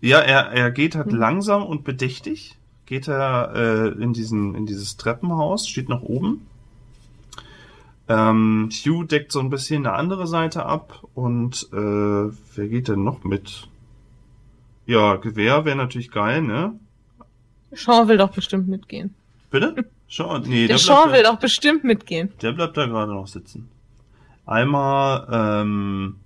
[0.00, 1.18] ja, er, er geht halt Hm.
[1.18, 6.46] langsam und bedächtig, geht er äh, in diesen in dieses Treppenhaus, steht nach oben.
[8.08, 13.02] Ähm, Hugh deckt so ein bisschen eine andere Seite ab und äh, wer geht denn
[13.02, 13.66] noch mit?
[14.86, 16.78] Ja, Gewehr wäre natürlich geil, ne?
[17.72, 19.12] Sean will doch bestimmt mitgehen.
[19.50, 19.90] Bitte?
[20.08, 22.32] Sean, nee, Der der, Sean will da, doch bestimmt mitgehen.
[22.42, 23.68] der bleibt da gerade noch sitzen.
[24.46, 26.25] Einmal, ähm, Äh,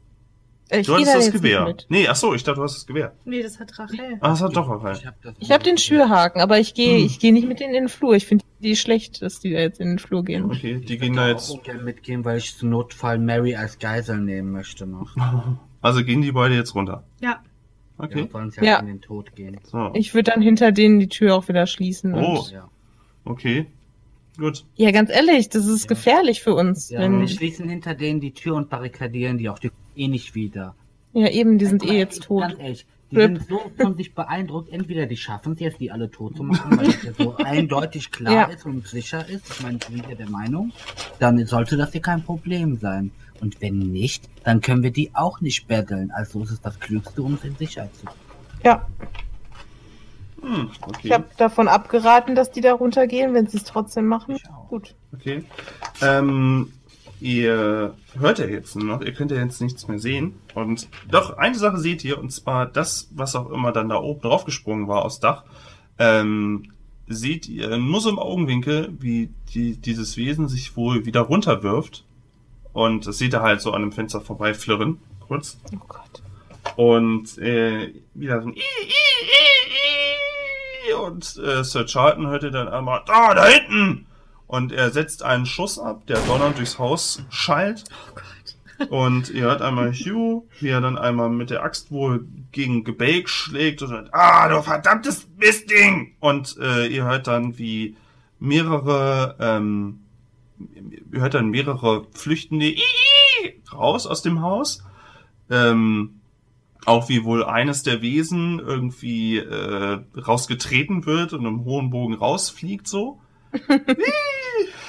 [0.72, 1.64] Ich du gehe hattest da das Gewehr.
[1.64, 1.86] mit.
[1.88, 3.12] Nee, ach so, ich dachte, du hast das Gewehr.
[3.24, 4.18] Nee, das hat Rachel.
[4.20, 4.96] Ah, das hat doch rein.
[4.98, 7.06] Ich hab, Ich habe den Schürhaken, aber ich gehe Hm.
[7.06, 8.14] ich gehe nicht mit denen in den Flur.
[8.14, 10.44] Ich finde die schlecht, dass die da jetzt in den Flur gehen.
[10.44, 11.50] Okay, die Ich gehen würde da auch jetzt.
[11.50, 15.14] ungern mitgehen, weil ich zu Notfall Mary als Geisel nehmen möchte noch.
[15.82, 17.04] Also gehen die beide jetzt runter.
[17.22, 17.40] Ja.
[17.96, 18.20] Okay.
[18.20, 18.78] Ja, sollen sie halt Ja.
[18.80, 19.58] in den Tod gehen.
[19.64, 19.90] So.
[19.94, 22.14] Ich würde dann hinter denen die Tür auch wieder schließen.
[22.14, 22.40] Oh.
[22.40, 22.68] Und Ja.
[23.24, 23.66] Okay.
[24.38, 24.64] Gut.
[24.76, 25.88] ja, ganz ehrlich, das ist Ja.
[25.88, 26.90] gefährlich für uns.
[26.90, 29.58] Ja, wenn, wir schließen hinter denen die Tür und barrikadieren die auch.
[29.58, 30.74] Die eh nicht wieder.
[31.12, 32.40] ja, eben, die sind Guck eh mal, jetzt tot.
[32.42, 33.38] Ganz ehrlich, die Rip.
[33.38, 36.78] sind so von sich beeindruckt, entweder die schaffen es jetzt, die alle tot zu machen,
[36.78, 38.44] weil das ja so eindeutig klar Ja.
[38.44, 39.50] ist und sicher ist.
[39.50, 40.72] Ich meine, ich bin ja der Meinung,
[41.18, 43.10] dann sollte das hier kein Problem sein.
[43.40, 46.10] Und wenn nicht, dann können wir die auch nicht betteln.
[46.12, 48.06] Also ist es das Klügste, uns in Sicherheit zu
[48.64, 48.86] Ja,
[50.42, 51.10] Hm, ich okay.
[51.12, 54.36] habe davon abgeraten, dass die da runtergehen, wenn sie es trotzdem machen.
[54.36, 54.42] Ich.
[54.68, 54.94] Gut.
[55.12, 55.44] Okay.
[56.00, 56.72] Ähm,
[57.20, 60.34] ihr hört ja jetzt nur noch, ihr könnt ja jetzt nichts mehr sehen.
[60.54, 64.20] Und doch, eine Sache seht ihr, und zwar das, was auch immer dann da oben
[64.20, 65.44] draufgesprungen war aufs Dach.
[65.98, 66.72] Ähm,
[67.06, 72.04] seht ihr nur so im Augenwinkel, wie die, dieses Wesen sich wohl wieder runterwirft.
[72.72, 75.58] Und das seht ihr halt so an dem Fenster vorbeiflirren, kurz.
[75.74, 76.22] Oh Gott.
[76.76, 78.54] Und äh, wieder so ein
[81.00, 84.06] und äh, Sir Charlton hörte dann einmal, da, da hinten!
[84.50, 87.84] Und er setzt einen Schuss ab, der donnernd durchs Haus schallt.
[87.88, 88.90] Oh Gott.
[88.90, 93.28] Und ihr hört einmal Hugh, wie er dann einmal mit der Axt wohl gegen Gebälk
[93.28, 96.16] schlägt und sagt, ah, du verdammtes Mistding!
[96.18, 97.94] Und äh, ihr hört dann, wie
[98.40, 100.00] mehrere, ähm,
[101.12, 104.82] ihr hört dann mehrere Flüchtende Ii, raus aus dem Haus.
[105.48, 106.22] Ähm,
[106.86, 112.88] auch wie wohl eines der Wesen irgendwie äh, rausgetreten wird und im hohen Bogen rausfliegt
[112.88, 113.20] so.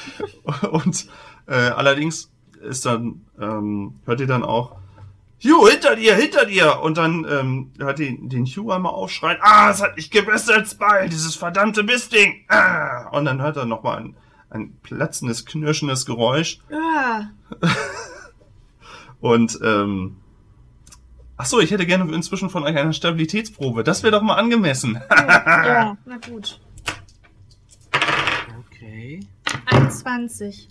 [0.72, 1.08] und
[1.48, 4.76] äh, allerdings ist dann, ähm, hört ihr dann auch,
[5.44, 6.82] Hugh, hinter dir, hinter dir!
[6.82, 10.76] Und dann ähm, hört ihr den Hugh einmal aufschreien, ah, es hat mich gebissen als
[10.76, 12.46] Beil, dieses verdammte Mistding!
[12.48, 13.10] Ah!
[13.10, 14.16] Und dann hört er nochmal ein,
[14.52, 16.60] ein platzendes, knirschendes Geräusch.
[16.72, 17.24] Ah,
[19.22, 20.18] Und ähm,
[21.38, 23.84] ach so, ich hätte gerne inzwischen von euch eine Stabilitätsprobe.
[23.84, 25.00] Das wäre doch mal angemessen.
[25.10, 25.96] Ja.
[26.06, 26.60] na gut.
[28.68, 29.22] Okay.
[29.66, 30.68] 21.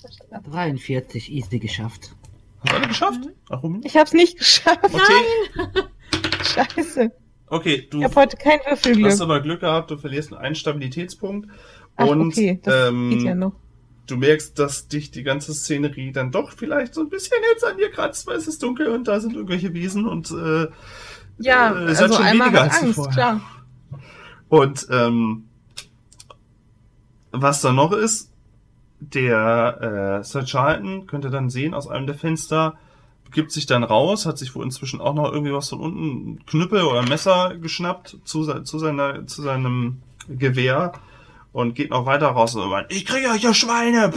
[0.51, 2.15] 43, easy geschafft.
[2.61, 3.21] Hast du alle geschafft?
[3.47, 3.81] Ach, warum?
[3.85, 4.79] Ich hab's nicht geschafft.
[4.85, 5.85] Okay,
[6.45, 7.13] Scheiße.
[7.47, 9.11] okay, du Ich habe heute kein Würfelglück.
[9.11, 11.49] hast aber Glück gehabt, du verlierst einen Stabilitätspunkt.
[11.97, 13.53] Ach, Und okay, das ähm, geht ja noch.
[14.07, 17.77] du merkst, dass dich die ganze Szenerie dann doch vielleicht so ein bisschen jetzt an
[17.77, 20.67] dir kratzt, weil es ist dunkel und da sind irgendwelche Wesen und äh,
[21.39, 23.11] Ja, äh, es hat also schon einmal weniger als Angst, zuvor.
[23.11, 23.41] klar.
[24.49, 25.45] Und ähm,
[27.33, 28.33] was da noch ist,
[29.01, 32.77] der äh, Sir Charlton könnte dann sehen aus einem der Fenster,
[33.33, 36.83] gibt sich dann raus, hat sich wohl inzwischen auch noch irgendwie was von unten, Knüppel
[36.83, 40.93] oder Messer geschnappt zu, zu, seiner, zu seinem Gewehr
[41.53, 44.13] und geht noch weiter raus und meint, ich kriege euch ja Schweine,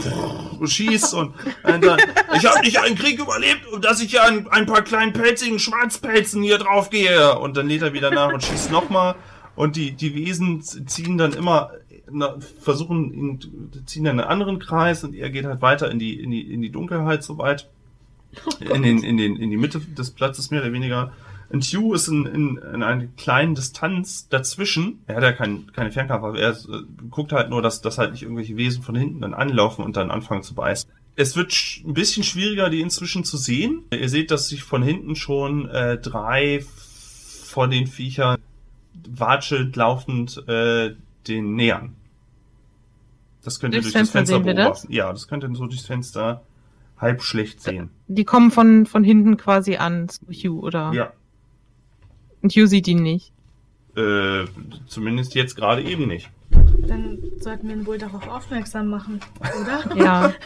[0.58, 1.98] und schießt und, und dann,
[2.36, 6.42] ich habe nicht einen Krieg überlebt, dass ich ja ein, ein paar kleinen pelzigen Schwarzpelzen
[6.42, 7.38] hier drauf gehe!
[7.38, 9.16] Und dann lädt er wieder nach und schießt nochmal
[9.56, 11.70] und die, die Wesen ziehen dann immer,
[12.10, 16.20] na, versuchen ihn, ziehen dann einen anderen Kreis und er geht halt weiter in die,
[16.20, 17.68] in die, in die Dunkelheit soweit,
[18.46, 21.12] oh in den, in den, in die Mitte des Platzes mehr oder weniger
[21.54, 25.00] und Hugh ist in, in, in einer kleinen Distanz dazwischen.
[25.06, 26.40] Er hat ja kein, keine Fernkampfwaffe.
[26.40, 29.34] Er ist, äh, guckt halt nur, dass, dass halt nicht irgendwelche Wesen von hinten dann
[29.34, 30.90] anlaufen und dann anfangen zu beißen.
[31.16, 31.54] Es wird
[31.86, 33.84] ein bisschen schwieriger, die inzwischen zu sehen.
[33.92, 36.64] Ihr seht, dass sich von hinten schon äh, drei
[37.44, 38.38] von den Viechern
[39.08, 40.94] watschelt laufend äh,
[41.28, 41.94] den nähern.
[43.42, 44.86] Das könnt ihr durch, durch das Fenster beobachten.
[44.86, 44.86] Das?
[44.88, 46.42] Ja, das könnt ihr so durchs Fenster
[46.98, 47.90] halb schlecht sehen.
[48.08, 50.92] Die kommen von, von hinten quasi an zu Hugh, oder?
[50.92, 51.12] Ja.
[52.42, 53.32] Und Hugh sieht ihn nicht.
[53.96, 54.46] Äh,
[54.86, 56.30] zumindest jetzt gerade eben nicht.
[56.88, 59.96] Dann sollten wir ihn wohl darauf aufmerksam machen, oder?
[60.02, 60.32] ja.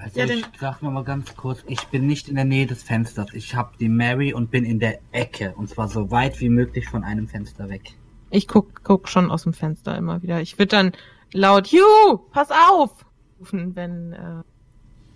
[0.00, 3.34] Also ja, ich sag mal ganz kurz, ich bin nicht in der Nähe des Fensters.
[3.34, 5.54] Ich habe die Mary und bin in der Ecke.
[5.56, 7.94] Und zwar so weit wie möglich von einem Fenster weg.
[8.30, 10.40] Ich guck, guck schon aus dem Fenster immer wieder.
[10.40, 10.92] Ich würde dann
[11.32, 13.04] laut, Hugh, pass auf!
[13.38, 14.42] rufen, wenn äh,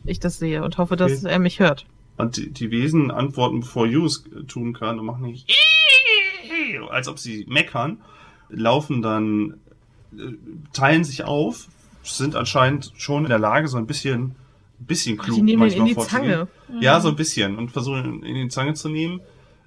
[0.04, 1.32] ich das sehe und hoffe, dass okay.
[1.32, 1.86] er mich hört.
[2.16, 5.52] Und die, die Wesen antworten, bevor Hugh es tun kann und machen nicht
[6.90, 7.98] als ob sie meckern,
[8.48, 9.58] laufen dann,
[10.16, 10.32] äh,
[10.72, 11.68] teilen sich auf,
[12.02, 14.34] sind anscheinend schon in der Lage, so ein bisschen,
[14.80, 16.48] ein bisschen klug Ach, die nehmen manchmal in die Zange.
[16.80, 19.20] Ja, so ein bisschen und versuchen in die Zange zu nehmen.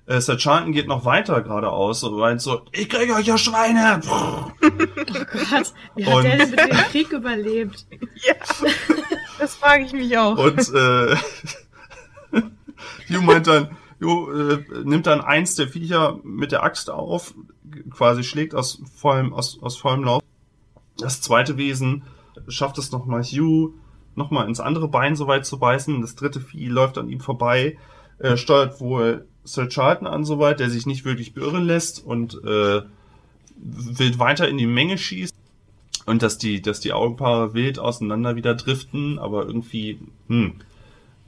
[0.07, 4.01] Äh, Sir Charlton geht noch weiter geradeaus und meint so, ich krieg euch ja Schweine!
[4.07, 7.87] oh Gott, wie hat und, der denn mit dem Krieg überlebt?
[8.23, 8.35] ja,
[9.39, 10.37] das frage ich mich auch.
[10.37, 11.15] Und äh,
[13.09, 17.33] Hugh meint dann, Jo, äh, nimmt dann eins der Viecher mit der Axt auf,
[17.89, 20.21] quasi schlägt aus vollem, aus, aus vollem Lauf.
[20.97, 22.03] Das zweite Wesen
[22.47, 23.73] schafft es nochmal Hugh
[24.15, 26.01] nochmal ins andere Bein so weit zu beißen.
[26.01, 27.77] Das dritte Vieh läuft an ihm vorbei,
[28.19, 32.81] äh, steuert wohl Sir Charlton an soweit, der sich nicht wirklich beirren lässt und äh,
[33.55, 35.33] wild weiter in die Menge schießt.
[36.05, 40.55] Und dass die, dass die Augenpaare wild auseinander wieder driften, aber irgendwie, hm,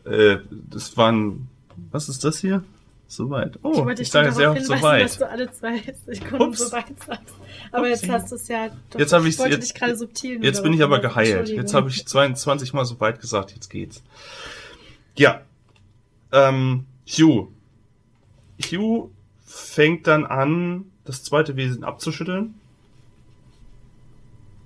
[0.05, 0.37] äh,
[0.69, 1.47] das waren
[1.91, 2.63] was ist das hier?
[3.09, 3.57] Soweit.
[3.63, 5.05] Oh, ich, ich sage sehr oft so weit.
[5.05, 7.35] dass du alle zwei Sekunden so weit sagst.
[7.71, 8.05] Aber Upsi.
[8.05, 8.69] jetzt hast du es ja.
[8.89, 10.43] Doch, jetzt habe ich wollte dich gerade subtil.
[10.43, 11.47] Jetzt bin ich aber geheilt.
[11.47, 13.53] Jetzt habe ich 22 Mal so weit gesagt.
[13.53, 14.03] Jetzt geht's.
[15.15, 15.41] Ja.
[16.33, 17.47] Ähm, Hugh.
[18.63, 19.11] Hugh
[19.45, 22.55] fängt dann an, das zweite Wesen abzuschütteln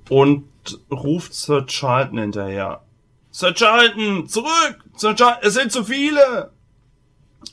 [0.09, 0.43] und
[0.91, 2.81] ruft Sir Charlton hinterher.
[3.31, 4.83] Sir Charlton, zurück!
[4.95, 6.51] Sir Charlton, es sind zu viele!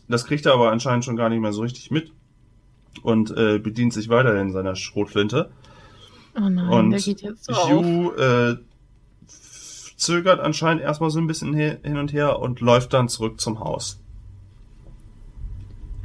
[0.09, 2.13] Das kriegt er aber anscheinend schon gar nicht mehr so richtig mit
[3.03, 5.51] und äh, bedient sich weiterhin seiner Schrotflinte.
[6.37, 8.57] Oh nein, und der geht jetzt so Hugh äh,
[9.97, 14.01] zögert anscheinend erstmal so ein bisschen hin und her und läuft dann zurück zum Haus.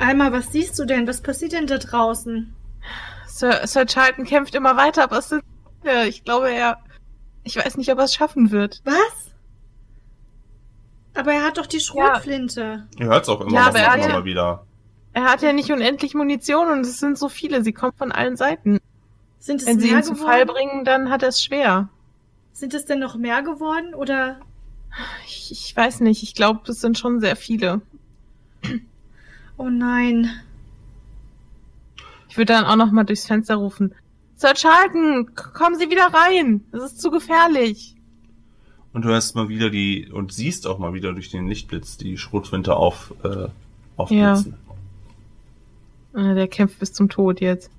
[0.03, 1.07] Alma, was siehst du denn?
[1.07, 2.53] Was passiert denn da draußen?
[3.27, 5.43] Sir, Sir Charlton kämpft immer weiter, aber es sind
[6.07, 6.79] ich glaube, er.
[7.43, 8.81] Ich weiß nicht, ob er es schaffen wird.
[8.85, 9.31] Was?
[11.13, 12.87] Aber er hat doch die Schrotflinte.
[12.97, 13.05] Ja.
[13.05, 14.65] Ihr hört es auch immer, ja, noch, immer ja, mal wieder.
[15.11, 17.63] Er hat ja nicht unendlich Munition und es sind so viele.
[17.63, 18.79] Sie kommen von allen Seiten.
[19.39, 20.15] Sind es Wenn sie ihn geworden?
[20.17, 21.89] zu Fall bringen, dann hat er es schwer.
[22.53, 24.39] Sind es denn noch mehr geworden oder?
[25.25, 26.23] Ich, ich weiß nicht.
[26.23, 27.81] Ich glaube, es sind schon sehr viele.
[29.57, 30.29] Oh nein.
[32.29, 33.93] Ich würde dann auch noch mal durchs Fenster rufen.
[34.35, 36.63] Sir Charlton, kommen Sie wieder rein.
[36.71, 37.95] Es ist zu gefährlich.
[38.91, 42.17] Und du hast mal wieder die, und siehst auch mal wieder durch den Lichtblitz die
[42.17, 43.47] Schrotflinte auf, äh,
[43.97, 44.55] aufblitzen.
[46.15, 46.33] Ja.
[46.33, 47.71] Der kämpft bis zum Tod jetzt.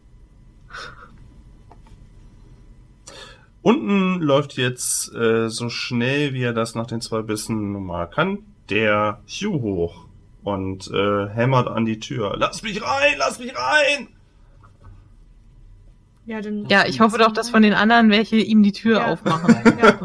[3.62, 8.38] Unten läuft jetzt äh, so schnell, wie er das nach den zwei Bissen normal kann,
[8.68, 10.03] der Hugh hoch
[10.44, 12.36] und äh, hämmert an die Tür.
[12.38, 14.08] Lass mich rein, lass mich rein!
[16.26, 19.12] Ja, dann ja, ich hoffe doch, dass von den anderen welche ihm die Tür ja.
[19.12, 19.54] aufmachen.
[19.84, 19.98] Ja.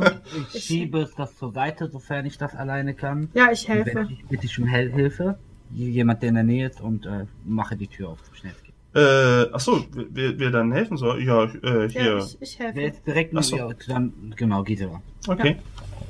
[0.53, 3.29] Ich schiebe das zur Seite, sofern ich das alleine kann.
[3.33, 4.07] Ja, ich helfe.
[4.11, 5.37] Ich bitte ich um Hilfe.
[5.71, 8.63] Jemand, der in der Nähe ist und äh, mache die Tür auf, so schnell es
[8.63, 8.73] geht.
[8.95, 11.23] Äh, achso, wer, wer dann helfen soll?
[11.23, 12.03] Ja, äh, hier.
[12.03, 12.75] Ja, ich, ich helfe.
[12.75, 13.71] Wer jetzt direkt nur, so.
[13.87, 15.01] dann, genau, geht er.
[15.27, 15.57] Okay.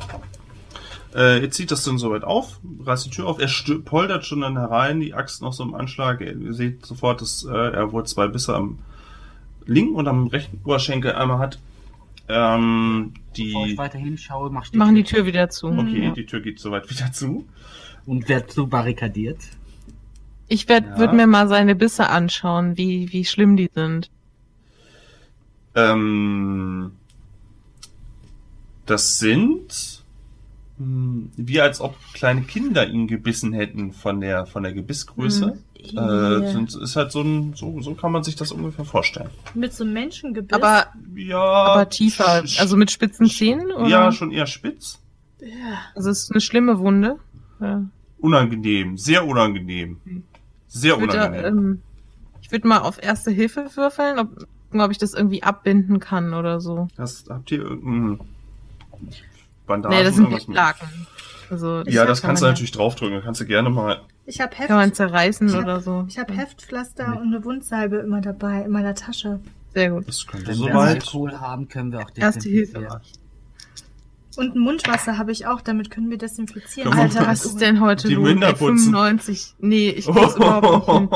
[0.08, 0.20] Ja.
[1.16, 3.50] Äh, jetzt zieht das dann soweit auf, reißt die Tür auf, er
[3.84, 7.52] poltert schon dann herein, die Axt noch so im Anschlag, ihr seht sofort, dass äh,
[7.52, 8.78] er wohl zwei Bisse am
[9.66, 11.60] linken und am rechten Oberschenkel einmal hat.
[12.28, 13.78] Ähm, Bevor ich die.
[13.80, 15.68] weiter hinschaue, mach ich Machen die Tür wieder zu.
[15.70, 16.12] Okay, Ja.
[16.12, 17.48] die Tür geht soweit wieder zu.
[18.06, 19.38] und wird so barrikadiert.
[20.48, 20.98] Ich werd, Ja.
[21.00, 24.10] würde mir mal seine Bisse anschauen, wie, wie schlimm die sind.
[25.76, 26.92] Ähm,
[28.86, 29.99] das sind
[30.80, 35.58] hm, wie als ob kleine Kinder ihn gebissen hätten von der von der Gebissgröße.
[35.78, 36.52] Äh, Ja.
[36.52, 39.30] sind, ist halt so ein so so kann man sich das ungefähr vorstellen.
[39.54, 40.52] Mit so einem Menschengebiss.
[40.54, 41.40] Aber, Ja.
[41.42, 43.72] aber tiefer, also mit spitzen Zähnen?
[43.72, 43.88] Oder?
[43.88, 45.00] Ja, schon eher spitz.
[45.42, 45.48] Ja.
[45.96, 47.18] Also es ist eine schlimme Wunde.
[47.62, 47.84] Ja.
[48.20, 49.98] Unangenehm, sehr unangenehm.
[50.68, 51.46] Sehr Ich würde unangenehm.
[51.46, 51.82] ähm,
[52.42, 56.60] ich würd mal auf Erste Hilfe würfeln, ob, ob ich das irgendwie abbinden kann oder
[56.60, 56.88] so.
[56.98, 58.20] Das, habt ihr irgendein
[59.70, 59.98] Bandagen?
[59.98, 60.58] nee, das sind irgendwas mit?
[60.58, 61.08] Laken.
[61.50, 63.16] Also, Ja, das kann kannst du man natürlich draufdrücken.
[63.16, 64.02] Da kannst du gerne mal.
[64.26, 66.06] Ich habe Ja, kann man Heft, zerreißen hab- oder so.
[66.08, 69.40] ich hab Heftpflaster und eine Wundsalbe immer dabei in meiner Tasche.
[69.74, 70.08] Sehr gut.
[70.08, 70.96] Das könnte Wenn wir soweit.
[71.04, 73.02] Alkohol haben, können wir auch Erste Hilfe.
[74.38, 76.94] Und ein Mundwasser habe ich auch, damit können wir desinfizieren.
[76.94, 78.26] Alter, was ist denn heute Die los?
[78.30, 78.94] Winter Ey, putzen.
[78.94, 79.56] 95.
[79.60, 81.10] Nee, ich krieg's überhaupt nicht hin.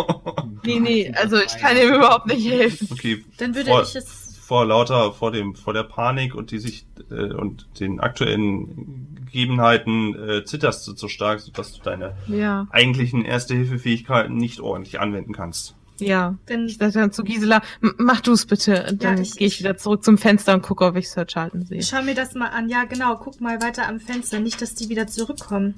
[0.63, 2.87] Nee, nee, also ich kann ihm überhaupt nicht helfen.
[2.91, 4.22] Okay, Dann würde vor, ich es.
[4.53, 10.13] Vor lauter, vor dem, vor der Panik und die sich äh, und den aktuellen Gegebenheiten
[10.29, 15.73] äh, zitterst du so stark, sodass du deine Ja, eigentlichen Erste-Hilfe-Fähigkeiten nicht ordentlich anwenden kannst.
[15.97, 16.35] ja.
[16.45, 18.95] Wenn, Ich sag dann zu Gisela, "M- mach du's bitte.
[18.99, 21.79] Dann ich- gehe ich wieder zurück zum Fenster und gucke, ob ich Sir Charlton sehe.
[21.79, 22.69] ich schau mir das mal an.
[22.69, 23.15] Ja, genau.
[23.15, 24.39] Guck mal weiter am Fenster.
[24.39, 25.73] Nicht, dass die wieder zurückkommen.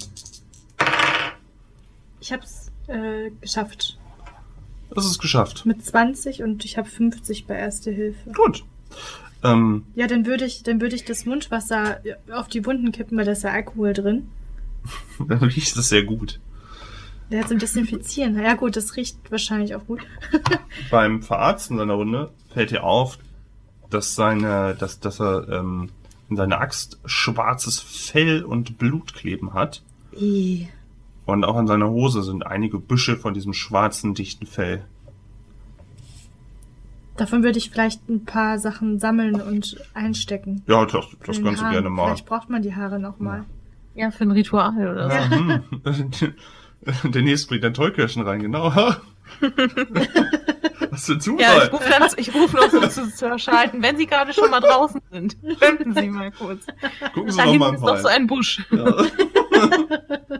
[2.20, 3.98] Ich hab's äh, geschafft.
[4.94, 5.66] Das ist geschafft.
[5.66, 8.32] Mit 20 und ich habe 50 bei Erste Hilfe.
[8.32, 8.64] Gut.
[9.44, 12.00] Ähm, Ja, dann würde ich, dann würde ich das Mundwasser
[12.32, 14.30] auf die Wunden kippen, weil da ist ja Alkohol drin.
[15.28, 16.40] dann riecht es sehr gut.
[17.32, 18.40] Der hat zum Desinfizieren.
[18.40, 20.02] Ja gut, das riecht wahrscheinlich auch gut.
[20.92, 23.18] Beim Verarzten seiner Runde fällt dir auf,
[23.90, 25.90] dass seine, dass, dass er ähm,
[26.30, 29.82] in seiner Axt schwarzes Fell und Blut kleben hat.
[30.14, 30.68] Ih.
[31.26, 34.86] Und auch an seiner Hose sind einige Büsche von diesem schwarzen, dichten Fell.
[37.18, 40.64] Davon würde ich vielleicht ein paar Sachen sammeln und einstecken.
[40.68, 42.08] Ja, das, das kannst du gerne mal.
[42.08, 43.46] Vielleicht braucht man die Haare nochmal.
[43.96, 45.16] Ja, für ein Ritual oder so.
[45.16, 45.30] Ja.
[45.32, 46.34] hm.
[47.12, 48.72] Der nächste bringt dann Tollkirschen rein, genau.
[50.92, 51.42] Was für ein Zufall.
[51.42, 54.52] Ja, ich rufe dann, ich rufe noch so zu Sir Charlton, wenn Sie gerade schon
[54.52, 55.38] mal draußen sind.
[55.60, 56.66] Könnten Sie mal kurz.
[57.14, 58.64] Gucken Sie Da noch hinten mal ist noch so ein Busch.
[58.70, 58.86] Ja.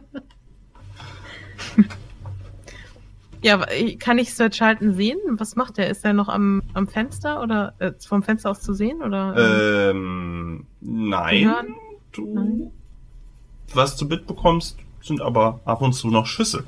[3.42, 3.64] Ja,
[4.00, 5.20] kann ich Sir Charlton sehen?
[5.38, 5.88] Was macht er?
[5.88, 9.04] Ist er noch am, am Fenster oder äh, vom Fenster aus zu sehen?
[9.04, 11.46] Oder, ähm, nein.
[11.46, 11.76] Hören?
[12.12, 12.72] Du, Nein.
[13.74, 16.64] was du mitbekommst, sind aber ab und zu noch Schüsse.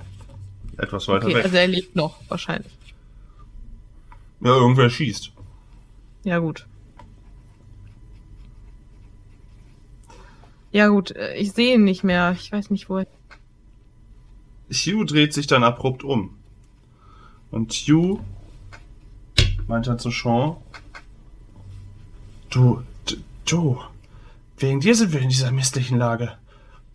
[0.78, 1.46] Etwas weiter okay, weg.
[1.46, 2.72] also er lebt noch, wahrscheinlich.
[4.42, 5.32] ja, irgendwer schießt.
[6.26, 6.68] Ja, gut.
[10.72, 12.36] Ja, gut, äh, ich sehe ihn nicht mehr.
[12.38, 13.08] Ich weiß nicht, wo er.
[14.72, 16.38] Hugh dreht sich dann abrupt um.
[17.52, 18.20] Und Hugh
[19.68, 20.58] meint dann zu Sean,
[22.50, 22.84] du,
[23.46, 23.82] du,
[24.58, 26.38] wegen dir sind wir in dieser misslichen Lage.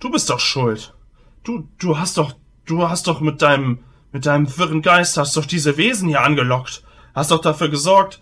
[0.00, 0.94] Du bist doch schuld.
[1.44, 2.34] Du, du hast doch,
[2.66, 6.82] du hast doch mit deinem, mit deinem wirren Geist hast doch diese Wesen hier angelockt.
[7.14, 8.20] Hast doch dafür gesorgt,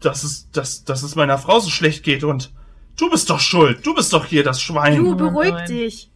[0.00, 2.52] dass es, dass, dass es meiner Frau so schlecht geht und
[2.96, 3.84] du bist doch schuld.
[3.84, 5.04] Du bist doch hier das Schwein.
[5.04, 6.10] Du, Oh beruhig dich.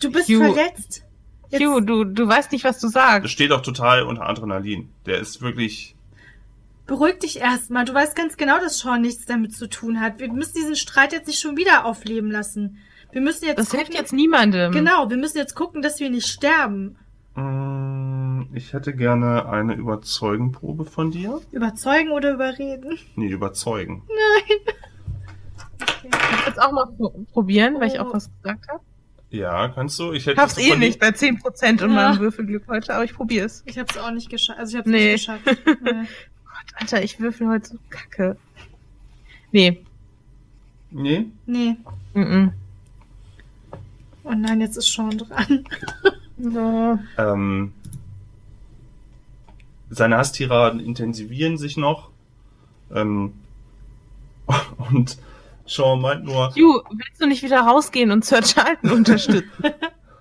[0.00, 0.52] Du bist Hugh.
[0.52, 1.04] verletzt.
[1.50, 3.30] Jetzt- Hugh, du, du weißt nicht, was du Das sagst.
[3.30, 4.88] steht doch total unter Adrenalin.
[5.06, 5.94] Der ist wirklich,
[6.86, 7.84] Beruhig dich erstmal.
[7.84, 10.18] Du weißt ganz genau, dass Sean nichts damit zu tun hat.
[10.18, 12.78] Wir müssen diesen Streit jetzt nicht schon wieder aufleben lassen.
[13.12, 14.72] Wir müssen jetzt Das gucken, hilft jetzt niemandem.
[14.72, 16.96] Genau, wir müssen jetzt gucken, dass wir nicht sterben.
[17.36, 21.40] Mm, Ich hätte gerne eine Überzeugenprobe von dir.
[21.52, 22.98] Überzeugen oder überreden?
[23.14, 24.02] Nee, überzeugen.
[24.48, 26.10] Ich will
[26.46, 28.04] jetzt auch mal pro- probieren, weil ich Oh.
[28.04, 28.80] auch was gesagt habe.
[29.30, 30.12] Ja, kannst du?
[30.12, 31.94] Ich Ich hätte hab's eh nicht bei 10% in Ja.
[31.94, 33.62] meinem Würfelglück heute, aber ich probiere es.
[33.66, 34.58] Ich hab's auch nicht geschafft.
[34.58, 35.12] Also ich hab's Nee.
[35.12, 35.44] nicht geschafft.
[35.82, 36.06] Nee.
[36.44, 38.36] Gott, Alter, ich würfel heute so kacke.
[39.52, 39.84] Nee.
[40.90, 41.20] Nee?
[41.20, 41.76] Mm nee.
[42.14, 42.52] -mm.
[44.24, 45.64] Oh nein, jetzt ist Sean dran.
[46.42, 46.98] No.
[47.18, 47.74] Ähm,
[49.90, 52.08] seine Hasstiraden intensivieren sich noch.
[52.94, 53.34] Ähm,
[54.90, 55.18] und
[55.70, 59.48] Sean meint nur, Ju, willst du nicht wieder rausgehen und Sir Charlton unterstützen?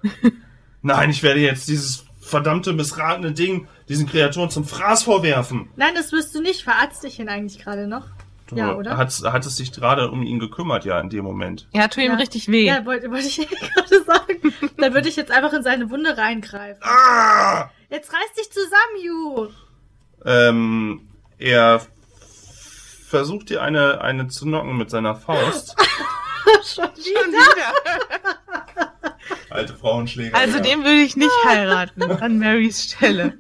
[0.84, 5.70] nein, ich werde jetzt dieses verdammte missratene Ding diesen Kreaturen zum Fraß vorwerfen.
[5.76, 6.64] Nein, das wirst du nicht.
[6.64, 8.06] Verarzt dich ihn eigentlich gerade noch?
[8.48, 8.96] Du Ja, oder?
[8.98, 11.68] Hat, hat es sich gerade um ihn gekümmert, ja, in dem Moment.
[11.74, 12.18] ja, tu ihm Ja.
[12.18, 12.66] richtig weh.
[12.68, 13.38] Ja, wollte wollte ich
[13.74, 14.54] gerade sagen.
[14.78, 16.82] Da würde ich jetzt einfach in seine Wunde reingreifen.
[16.84, 17.70] Ah!
[17.90, 19.48] Jetzt reiß dich zusammen, Ju.
[20.26, 21.02] Ähm,
[21.40, 21.82] er
[23.10, 25.76] versucht dir eine, eine zu knocken mit seiner Faust.
[26.64, 27.74] Schon wieder.
[29.50, 30.38] Alte Frauenschläger.
[30.38, 30.64] Also ja.
[30.64, 33.34] den würde ich nicht heiraten an Marys Stelle.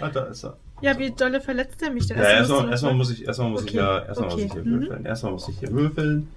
[0.00, 0.56] Ah, da ist er.
[0.80, 2.18] Ja, wie dolle verletzt er mich denn?
[2.18, 4.64] Ja, Erstmal erstmal, muss ich, erstmal muss ich Okay, ja, erstmal muss okay, ich hier
[4.64, 4.80] mhm.
[4.80, 5.06] würfeln.
[5.06, 6.28] Erstmal muss ich hier würfeln.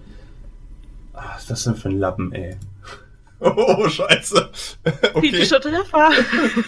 [1.13, 2.57] Ah, was ist das denn für ein Lappen, ey?
[3.39, 4.49] Oh, scheiße.
[5.13, 6.09] Okay, Kritischer Treffer.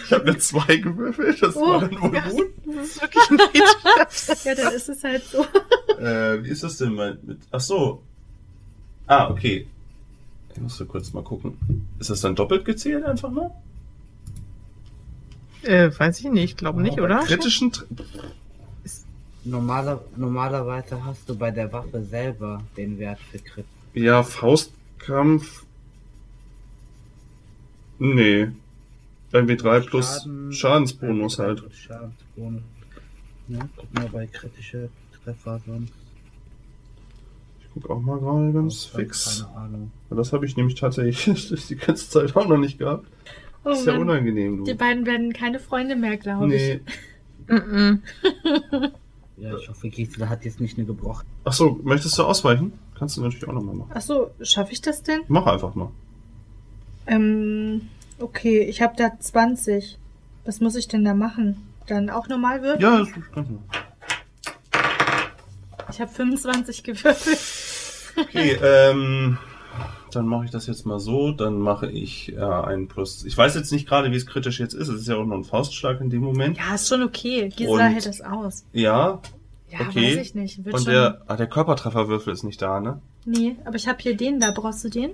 [0.04, 2.46] ich habe eine 2 gewürfelt, das war Oh, dann wohl gut.
[2.66, 4.44] Das ist wirklich neidisch.
[4.44, 5.42] Ja, dann ist es halt so.
[5.98, 7.38] Äh, wie ist das denn mal mit.
[7.50, 8.02] Ach so.
[9.06, 9.66] Ah, okay.
[10.54, 11.56] Ich musste kurz mal gucken.
[11.98, 13.50] Ist das dann doppelt gezählt einfach nur?
[15.62, 17.18] Äh, weiß ich nicht, glaube nicht, Bei oder?
[17.20, 17.72] Kritischen.
[17.72, 17.84] Tr
[19.44, 23.64] Normaler, normalerweise hast du bei der Waffe selber den Wert für Crit.
[23.94, 25.64] Ja, Faustkampf.
[27.98, 28.48] Nee.
[29.32, 31.62] Irgendwie 3 plus Schaden- Schadensbonus äh, halt.
[31.72, 32.62] Schadensbonus.
[33.48, 34.88] Ja, guck mal bei kritische
[35.24, 35.92] Treffer sonst.
[37.60, 39.46] Ich guck auch mal gerade ganz Keine fix.
[39.54, 39.90] Ahnung.
[40.10, 43.06] Das habe ich nämlich tatsächlich die ganze Zeit auch noch nicht gehabt.
[43.64, 44.02] Oh ist ja Mann.
[44.02, 44.76] unangenehm, Die du.
[44.78, 46.80] beiden werden keine Freunde mehr, glaube Nee.
[47.48, 48.02] Mhm.
[49.38, 51.24] Ja, ich hoffe, Gisela hat jetzt nicht eine gebrochen.
[51.44, 52.72] Ach so, möchtest du ausweichen?
[52.98, 53.90] Kannst du natürlich auch nochmal machen.
[53.92, 53.96] ich.
[53.96, 55.20] Ach so, schaffe ich das denn?
[55.28, 55.90] Mach einfach mal.
[57.08, 57.88] Ähm,
[58.20, 59.98] okay, ich habe da 20.
[60.44, 61.66] Was muss ich denn da machen?
[61.86, 62.80] Dann auch normal würfeln?
[62.80, 63.64] Ja, das ist ganz normal.
[65.90, 67.38] Ich habe 25 gewürfelt.
[68.20, 69.38] Okay, ähm,
[70.12, 71.32] dann mache ich das jetzt mal so.
[71.32, 73.24] Dann mache ich äh, einen Plus.
[73.24, 74.88] Ich weiß jetzt nicht gerade, wie es kritisch jetzt ist.
[74.88, 76.58] Es ist ja auch nur ein Faustschlag in dem Moment.
[76.58, 77.48] Ja, ist schon okay.
[77.54, 78.64] Gisela hält das aus.
[78.72, 79.20] Ja.
[79.70, 80.16] Ja, Okay.
[80.16, 80.64] weiß ich nicht.
[80.64, 83.00] Wird Und der, ah, der Körpertrefferwürfel ist nicht da, ne?
[83.26, 84.50] Nee, aber ich habe hier den da.
[84.50, 85.10] Brauchst du den?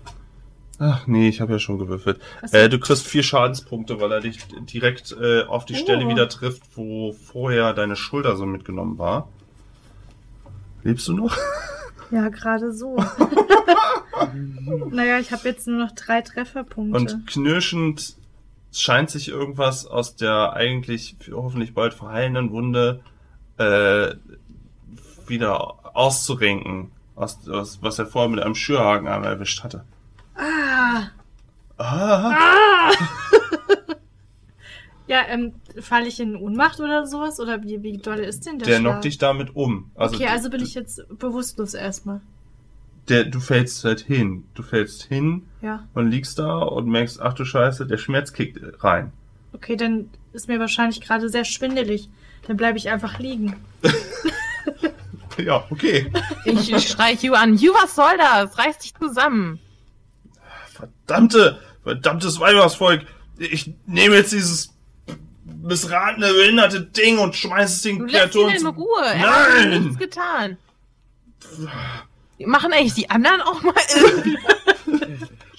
[0.81, 2.20] Ach nee, ich habe ja schon gewürfelt.
[2.53, 4.39] Äh, du kriegst vier Schadenspunkte, weil er dich
[4.72, 5.79] direkt äh, auf die Oh.
[5.79, 9.29] Stelle wieder trifft, wo vorher deine Schulter so mitgenommen war.
[10.83, 11.37] Lebst du noch?
[12.11, 12.97] Ja, gerade so.
[14.91, 16.97] naja, ich habe jetzt nur noch drei Trefferpunkte.
[16.97, 18.14] Und knirschend
[18.72, 23.01] scheint sich irgendwas aus der eigentlich hoffentlich bald verheilenden Wunde
[23.57, 24.14] äh,
[25.27, 29.85] wieder auszurenken, aus, aus, was er vorher mit einem Schürhaken einmal erwischt hatte.
[30.75, 31.11] Ah!
[31.77, 32.91] Ah, Ah!
[35.07, 37.41] ja, ähm, falle ich in Ohnmacht oder sowas?
[37.41, 38.93] Oder wie, wie doll ist denn der, der Schlag?
[38.93, 39.91] knockt dich damit um.
[39.95, 42.20] Also, okay, also bin ich jetzt bewusstlos erstmal.
[43.09, 44.45] der, du fällst halt hin.
[44.55, 45.87] Du fällst hin Ja.
[45.95, 49.12] und liegst da und merkst, ach du Scheiße, der Schmerz kickt rein.
[49.53, 52.09] Okay, dann ist mir wahrscheinlich gerade sehr schwindelig.
[52.47, 53.57] Dann bleibe ich einfach liegen.
[55.37, 56.12] Ja, okay.
[56.45, 57.57] Ich, ich schrei Hugh an.
[57.59, 58.57] Hugh, was soll das?
[58.57, 59.59] Reiß dich zusammen.
[61.07, 63.03] Verdammte, verdammtes Weibersvolk.
[63.39, 64.72] Ich nehme jetzt dieses
[65.62, 68.66] missratene, behinderte Ding und schmeiß es den Du lässt ihn Kreaturen in.
[68.66, 69.03] Ruhe.
[69.03, 69.82] Er hat Nein!
[69.85, 70.59] nichts getan.
[72.45, 74.39] Machen eigentlich die anderen auch mal irgendwie...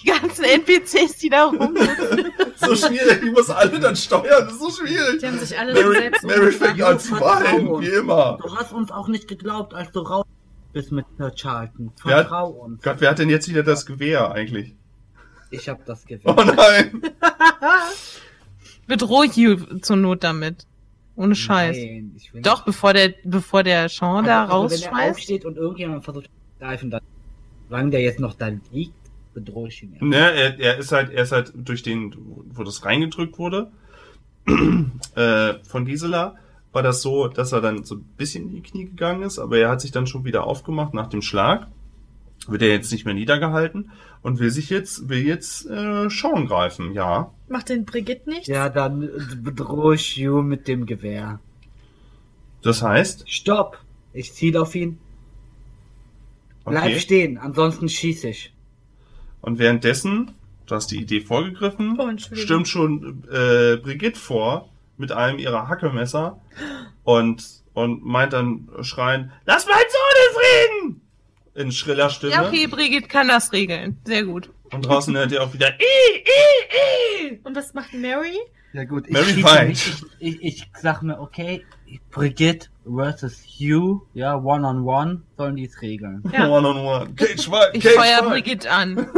[0.02, 2.32] die ganzen NPCs, die da rumsitzen.
[2.56, 5.20] So schwierig, ich muss alle dann steuern, das ist so schwierig.
[5.20, 8.38] Die haben sich alle Mary, selbst Mary fängt an zu weinen, wie immer.
[8.40, 10.24] Du hast uns auch nicht geglaubt, als du raus
[10.72, 11.92] bist mit Sir Charlton.
[12.04, 12.18] Ja.
[12.18, 12.82] Vertrau uns.
[12.82, 14.74] Gott, wer hat denn jetzt wieder das Gewehr eigentlich?
[15.50, 16.56] Ich hab das Oh gewählt.
[16.56, 17.02] nein.
[18.86, 20.66] Bedroh Hugh zur Not damit.
[21.16, 21.76] Ohne Scheiß.
[21.76, 25.10] Nein, ich will Doch, bevor der, bevor der Sean da also Wenn er rausschmeißt.
[25.10, 26.30] aufsteht und irgendjemand versucht zu
[26.60, 27.00] greifen, dann,
[27.68, 28.92] solange der jetzt noch da liegt,
[29.32, 29.94] bedrohe ich ihn.
[29.98, 30.04] Ja.
[30.06, 32.14] Ne, er, er ist halt, er ist halt durch den,
[32.50, 33.70] wo das reingedrückt wurde,
[35.14, 36.36] äh, von Gisela,
[36.72, 39.56] war das so, dass er dann so ein bisschen in die Knie gegangen ist, aber
[39.58, 41.68] er hat sich dann schon wieder aufgemacht nach dem Schlag.
[42.48, 43.90] Wird er jetzt nicht mehr niedergehalten
[44.22, 47.32] und will sich jetzt, will jetzt äh, Sean greifen, ja.
[47.48, 48.48] Macht den Brigitte nicht?
[48.48, 49.08] Ja, dann
[49.42, 51.40] bedrohe ich you mit dem Gewehr.
[52.62, 53.78] Das heißt, Stopp!
[54.12, 54.98] Ich ziele auf ihn.
[56.64, 57.00] Bleib okay.
[57.00, 58.52] stehen, ansonsten schieße ich.
[59.40, 60.32] Und währenddessen,
[60.66, 66.40] du hast die Idee vorgegriffen, Oh, stürmt schon äh, Brigitte vor mit einem ihrer Hackemesser
[67.04, 67.44] und,
[67.74, 71.05] und meint dann schreien, lass meinen Sohn in Frieden!
[71.56, 72.32] In schriller Stimme.
[72.32, 73.98] Ja, okay, Brigitte kann das regeln.
[74.04, 74.50] Sehr gut.
[74.72, 77.40] Und draußen hört ihr auch wieder, I, I, I.
[77.44, 78.36] Und was macht Mary?
[78.72, 80.04] Ja gut, ich Mary nicht.
[80.18, 81.64] Ich, ich, ich sag mir, okay,
[82.10, 86.22] Brigitte versus Hugh, ja, one on one, sollen die es regeln.
[86.30, 86.48] Ja.
[86.48, 87.14] One on one.
[87.14, 88.22] Cage fight, Ich Cage feuer.
[88.28, 89.08] Brigitte an.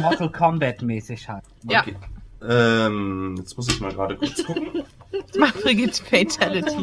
[0.00, 1.44] Mortal Kombat mäßig halt.
[1.68, 1.80] Ja.
[1.80, 1.96] Okay.
[2.40, 4.84] Ähm, jetzt muss ich mal gerade kurz gucken.
[5.38, 6.76] Mach Brigitte Fatality.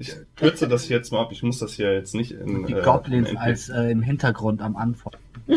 [0.00, 1.28] Ich kürze das hier jetzt mal ab.
[1.30, 2.66] Ich muss das hier jetzt nicht in.
[2.66, 5.12] Die äh, Goblins in- als äh, im Hintergrund am Anfang.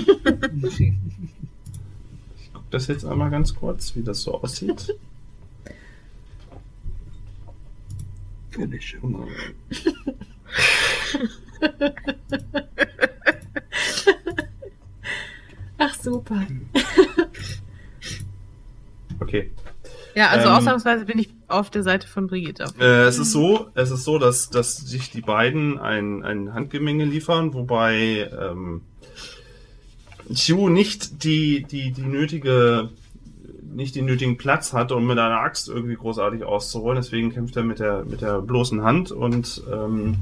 [2.38, 4.94] Ich guck das jetzt einmal ganz kurz, wie das so aussieht.
[8.52, 8.98] Finish.
[15.78, 16.46] Ach, super.
[19.20, 19.52] Okay.
[20.16, 22.66] Ja, also Ähm, ausnahmsweise bin ich auf der Seite von Brigitte.
[22.80, 27.06] Äh, es ist so, es ist so, dass, dass sich die beiden ein, ein Handgemenge
[27.06, 28.82] liefern, wobei ähm,
[30.34, 32.90] Chu nicht die, die, die nötige,
[33.62, 36.96] nicht den nötigen Platz hat, um mit einer Axt irgendwie großartig auszuholen.
[36.96, 40.18] Deswegen kämpft er mit der, mit der bloßen Hand und ähm,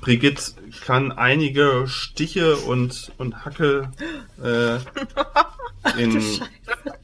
[0.00, 0.42] Brigitte
[0.84, 3.90] kann einige Stiche und, und Hacke
[4.42, 4.78] äh,
[5.96, 6.20] in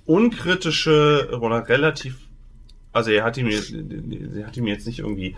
[0.04, 2.16] unkritische oder relativ,
[2.98, 5.34] also er hat ihm, jetzt- sie hat ihm jetzt nicht irgendwie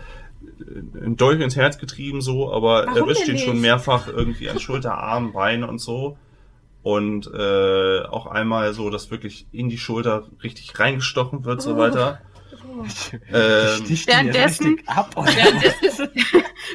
[1.03, 3.61] ein Dolch ins Herz getrieben so, aber Warum erwischt ihn schon nicht?
[3.61, 6.17] mehrfach irgendwie an Schulter, Arm, Bein und so.
[6.83, 11.77] Und äh, auch einmal so, dass wirklich in die Schulter richtig reingestochen wird, so Oh.
[11.77, 12.21] weiter.
[12.67, 12.83] Oh.
[13.31, 14.79] Ähm, währenddessen-?
[14.87, 16.09] Währenddessen,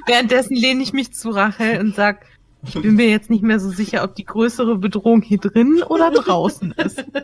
[0.07, 2.25] währenddessen lehne ich mich zu Rachel und sag,
[2.65, 6.11] ich bin mir jetzt nicht mehr so sicher, ob die größere Bedrohung hier drin oder
[6.13, 7.05] draußen ist.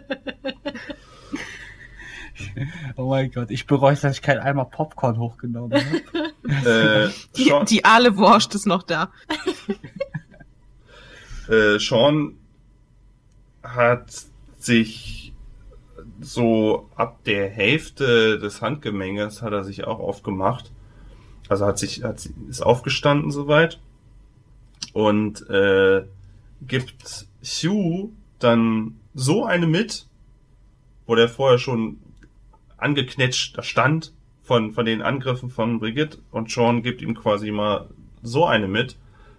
[2.97, 7.09] Oh mein Gott, ich bereue, dass ich kein Eimer Popcorn hochgenommen habe.
[7.09, 9.11] äh, Die, die Aale Wurst ist noch da.
[11.49, 12.37] äh, Sean
[13.63, 14.27] hat
[14.59, 15.33] sich
[16.21, 20.71] so ab der Hälfte des Handgemenges hat er sich auch aufgemacht.
[21.49, 23.81] Also hat sich, hat, ist aufgestanden soweit
[24.93, 26.05] und äh,
[26.67, 30.07] gibt Hugh dann so eine mit,
[31.07, 31.99] wo der vorher schon
[32.83, 34.13] angeknetscht da stand
[34.43, 37.89] von, von den Angriffen von Brigitte und Sean gibt ihm quasi mal
[38.23, 38.97] so eine mit,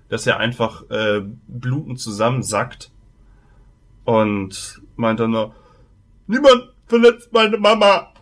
[0.10, 2.91] dass er einfach äh, blutend zusammensackt
[4.06, 5.56] und meint dann nur,
[6.28, 8.14] niemand verletzt meine Mama.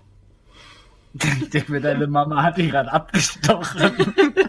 [1.13, 4.13] Ich denke mir, deine Mama hat ihn gerade abgestochen.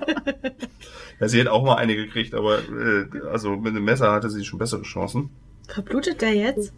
[1.23, 4.45] Ja, sie hat auch mal eine gekriegt, aber äh, also mit dem Messer hatte sie
[4.45, 5.31] schon bessere Chancen.
[5.69, 6.73] Verblutet der jetzt?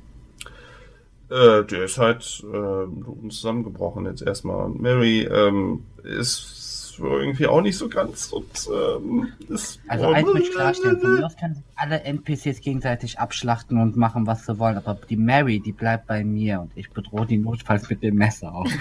[1.30, 4.66] Äh, der ist halt äh, zusammengebrochen jetzt erstmal.
[4.66, 6.64] Und Mary ähm, ist
[6.98, 11.26] irgendwie auch nicht so ganz und ähm, ist Also eins möchte ich klarstellen, von mir
[11.26, 15.60] aus können sich alle NPCs gegenseitig abschlachten und machen, was sie wollen, aber die Mary,
[15.60, 18.66] die bleibt bei mir und ich bedrohe die notfalls mit dem Messer auch.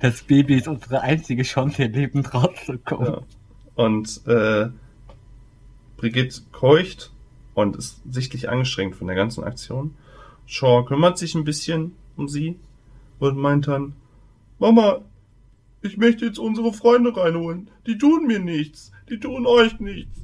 [0.00, 3.06] Das Baby ist unsere einzige Chance, hier lebend rauszukommen.
[3.06, 3.22] Ja.
[3.74, 4.68] Und äh,
[5.96, 7.12] Brigitte keucht
[7.56, 9.94] und ist sichtlich angestrengt von der ganzen Aktion.
[10.46, 12.56] Shaw kümmert sich ein bisschen um sie
[13.18, 13.94] und meint dann,
[14.58, 15.00] Mama,
[15.80, 17.70] ich möchte jetzt unsere Freunde reinholen.
[17.86, 18.92] Die tun mir nichts.
[19.08, 20.20] Die tun euch nichts.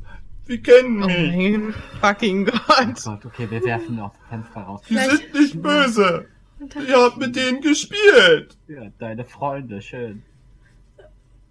[0.46, 1.32] Sie kennen Oh mich.
[1.32, 3.02] mein fucking Oh Gott.
[3.04, 4.82] Gott, okay, wir werfen aus dem Fenster raus.
[4.90, 6.26] Die sind nicht böse.
[6.60, 8.56] Und dann, Ihr habt mit denen gespielt.
[8.68, 10.22] Ja, deine Freunde, schön.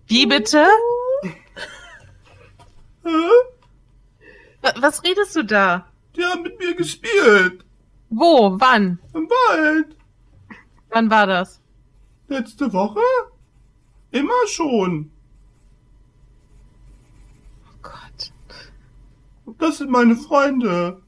[0.07, 0.65] Wie bitte?
[4.61, 5.87] Was redest du da?
[6.15, 7.63] Die haben mit mir gespielt.
[8.09, 8.55] Wo?
[8.59, 8.99] Wann?
[9.13, 9.95] Im Wald.
[10.89, 11.61] Wann war das?
[12.27, 13.01] Letzte Woche?
[14.11, 15.11] Immer schon.
[17.65, 18.33] Oh Gott.
[19.57, 21.01] Das sind meine Freunde.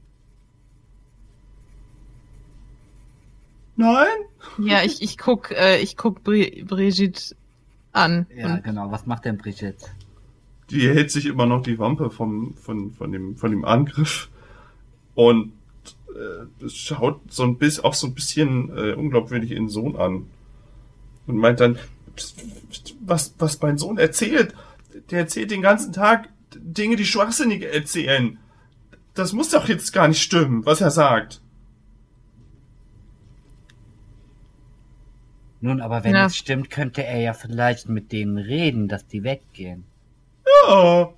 [3.76, 4.06] Nein?
[4.58, 7.36] Ja, ich, ich guck, äh, ich guck Bri Brigitte
[7.92, 8.26] an.
[8.34, 8.90] Ja, genau.
[8.90, 9.86] Was macht denn Brigitte?
[10.70, 14.28] Die hält sich immer noch die Wampe vom, von, von, dem, von dem Angriff.
[15.14, 15.52] Und
[16.08, 20.26] äh, schaut so ein bisschen, auch so ein bisschen äh, unglaubwürdig ihren Sohn an.
[21.26, 21.78] Und meint dann,
[23.00, 24.54] was, was mein Sohn erzählt.
[25.10, 28.38] Der erzählt den ganzen Tag Dinge, die Schwachsinnige erzählen.
[29.14, 31.40] Das muss doch jetzt gar nicht stimmen, was er sagt.
[35.60, 36.26] Nun, aber wenn Ja.
[36.26, 39.84] es stimmt, könnte er ja vielleicht mit denen reden, dass die weggehen.
[40.68, 41.10] Ja.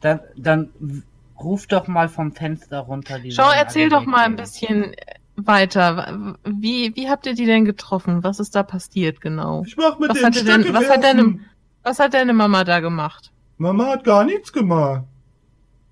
[0.00, 1.02] Dann, dann
[1.40, 3.18] ruf doch mal vom Fenster runter.
[3.18, 4.94] Die Schau, erzähl doch mal ein bisschen
[5.36, 6.36] weiter.
[6.44, 8.22] Wie, wie habt ihr die denn getroffen?
[8.24, 9.62] Was ist da passiert genau?
[9.66, 11.38] Ich mach mit Was den hat denn- Stöcke was hat deine-
[11.84, 13.32] Was hat deine Mama da gemacht?
[13.58, 15.04] Mama hat gar nichts gemacht.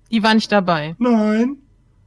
[0.09, 0.95] Die war nicht dabei.
[0.99, 1.57] Nein.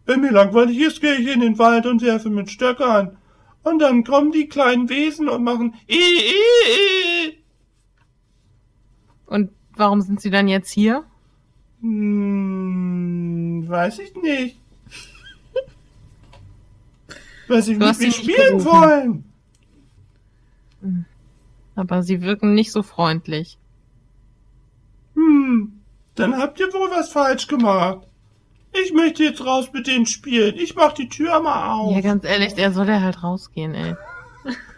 [0.07, 3.16] Wenn mir langweilig ist, gehe ich in den Wald und werfe mit Stöckern.
[3.62, 7.45] Und dann kommen die kleinen Wesen und machen i i i.
[9.27, 11.05] Und warum sind sie dann jetzt hier?
[11.81, 14.59] Hm, weiß ich nicht.
[17.49, 18.66] Weil sie mit mir sie nicht spielen gerufen.
[18.66, 19.25] wollen.
[21.77, 23.59] Aber sie wirken nicht so freundlich.
[25.14, 25.81] Hm,
[26.14, 28.07] dann habt ihr wohl was falsch gemacht.
[28.72, 30.55] Ich möchte jetzt raus mit denen spielen.
[30.57, 31.95] Ich mach die Tür mal auf.
[31.95, 33.95] Ja, ganz ehrlich, er soll ja halt rausgehen, ey.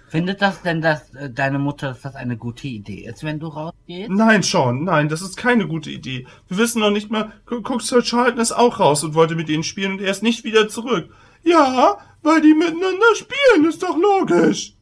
[0.08, 3.48] Findet das denn, dass äh, deine Mutter, dass das eine gute Idee ist, wenn du
[3.48, 4.08] rausgehst?
[4.10, 6.26] Nein, Sean, nein, das ist keine gute Idee.
[6.48, 9.48] Wir wissen noch nicht mal, gu- guck, Sir Charlton ist auch raus und wollte mit
[9.48, 11.10] ihnen spielen und er ist nicht wieder zurück.
[11.42, 14.74] Ja, weil die miteinander spielen, ist doch logisch.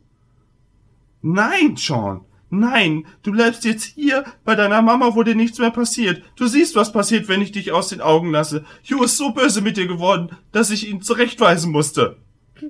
[1.22, 2.20] Nein, Sean.
[2.50, 6.22] Nein, du bleibst jetzt hier bei deiner Mama, wo dir nichts mehr passiert.
[6.36, 8.64] Du siehst, was passiert, wenn ich dich aus den Augen lasse.
[8.88, 12.18] Hugh ist so böse mit dir geworden, dass ich ihn zurechtweisen musste.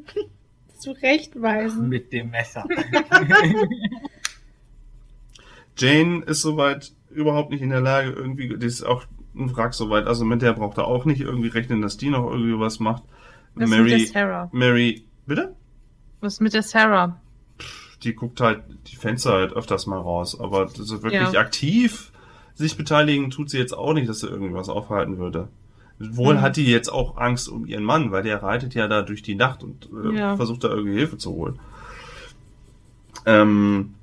[0.85, 1.89] Zurechtweisen.
[1.89, 2.65] Mit dem Messer.
[5.77, 9.05] Jane ist soweit überhaupt nicht in der Lage, irgendwie, die ist auch
[9.35, 12.31] ein Wrack soweit, also mit der braucht er auch nicht irgendwie rechnen, dass die noch
[12.31, 13.03] irgendwie was macht.
[13.55, 14.49] Was ist mit der Mary, Sarah?
[14.53, 15.55] Mary, bitte?
[16.21, 17.21] Was ist mit der Sarah?
[18.03, 21.41] Die guckt halt die Fenster halt öfters mal raus, aber so wirklich Ja.
[21.41, 22.13] aktiv
[22.55, 25.49] sich beteiligen tut sie jetzt auch nicht, dass sie irgendwas aufhalten würde.
[25.99, 26.41] Wohl Mhm.
[26.43, 29.35] hat die jetzt auch Angst um ihren Mann, weil der reitet ja da durch die
[29.37, 30.37] Nacht und äh, Ja.
[30.37, 31.59] versucht da irgendwie Hilfe zu holen.
[33.27, 33.95] Ähm,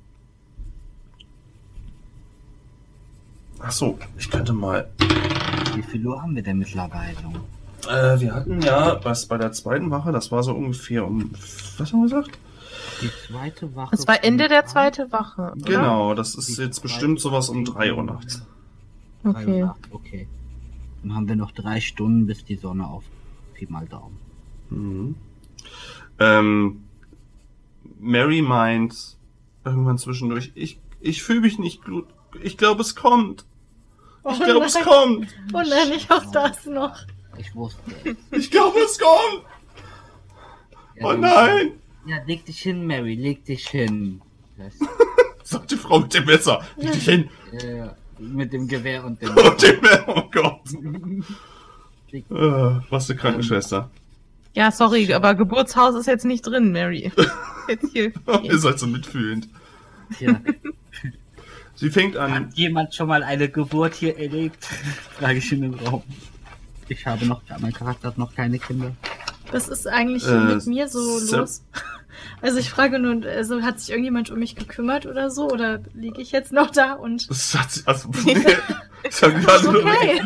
[3.64, 4.88] Ach so, ich könnte mal.
[5.76, 7.16] Wie viel Uhr haben wir denn mittlerweile?
[7.88, 11.30] Äh, wir hatten ja was bei der zweiten Wache, das war so ungefähr um.
[11.78, 12.30] Was haben wir gesagt?
[13.00, 13.94] Die zweite Wache.
[13.94, 15.52] Es war Ende der zweiten Wache.
[15.52, 15.62] Oder?
[15.64, 18.42] Genau, das ist Die jetzt bestimmt sowas um Wache 3 Uhr nachts.
[19.22, 19.32] an.
[19.32, 19.60] Drei Uhr Okay.
[19.60, 20.28] nachts, okay.
[21.02, 23.04] Dann haben wir noch drei Stunden, bis die Sonne auf.
[23.54, 24.18] Pi mal Daumen.
[24.70, 25.14] Mhm.
[26.18, 26.84] Ähm,
[27.98, 29.16] Mary meint
[29.64, 32.06] irgendwann zwischendurch, ich, ich fühle mich nicht gut.
[32.42, 33.44] Ich glaube, es kommt.
[34.30, 35.28] Ich Oh glaube, es kommt.
[35.52, 36.96] Oh nein, nicht auch das noch.
[37.38, 38.16] Ich wusste es.
[38.38, 39.44] Ich glaube, es kommt.
[40.96, 41.72] Ja, Oh nein,
[42.06, 44.20] Ja, leg dich hin, Mary, leg dich hin.
[45.42, 46.62] Sagt die Frau mit dem Messer.
[46.76, 47.28] Leg dich hin.
[47.52, 47.88] äh,
[48.22, 49.30] mit dem Gewehr und dem.
[49.36, 50.60] Und dem Oh Gott.
[52.12, 53.90] Äh, was eine Krankenschwester.
[54.54, 57.10] Ja, sorry, aber Geburtshaus ist jetzt nicht drin, Mary.
[57.68, 58.12] Jetzt hier.
[58.42, 59.48] Ihr seid so mitfühlend.
[60.18, 60.40] Tja,
[61.74, 62.32] Sie fängt an.
[62.34, 64.66] hat jemand schon mal eine Geburt hier erlebt?
[65.18, 66.02] Frage ich in den Raum.
[66.88, 68.92] Ich habe noch, mein Charakter hat noch keine Kinder.
[69.52, 71.62] Was ist eigentlich Äh, mit mir so Sam- los?
[72.40, 75.48] Also ich frage nur, also hat sich irgendjemand um mich gekümmert oder so?
[75.48, 77.26] Oder liege ich jetzt noch da und...
[77.28, 78.36] Das hat sie, also, nee,
[79.04, 80.22] das haben alle, nur, Okay.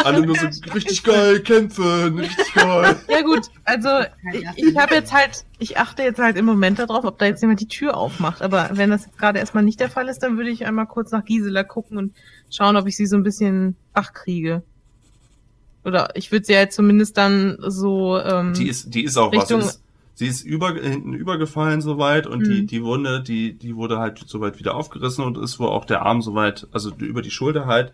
[0.04, 2.96] alle nur so richtig geil kämpfen, richtig geil.
[3.08, 3.88] Ja gut, also
[4.32, 7.40] ich, ich habe jetzt halt, ich achte jetzt halt im Moment darauf, ob da jetzt
[7.40, 8.42] jemand die Tür aufmacht.
[8.42, 11.12] Aber wenn das jetzt gerade erstmal nicht der Fall ist, dann würde ich einmal kurz
[11.12, 12.14] nach Gisela gucken und
[12.50, 14.62] schauen, ob ich sie so ein bisschen wach kriege.
[15.86, 18.18] Oder ich würde sie ja zumindest dann so.
[18.18, 19.76] Ähm, Die ist, die ist auch Richtung- was.
[19.76, 19.82] Ist,
[20.14, 22.66] sie ist über, hinten übergefallen soweit und die, Mhm.
[22.66, 26.22] die Wunde, die, die wurde halt soweit wieder aufgerissen und ist wohl auch der Arm
[26.22, 27.92] soweit, also über die Schulter halt,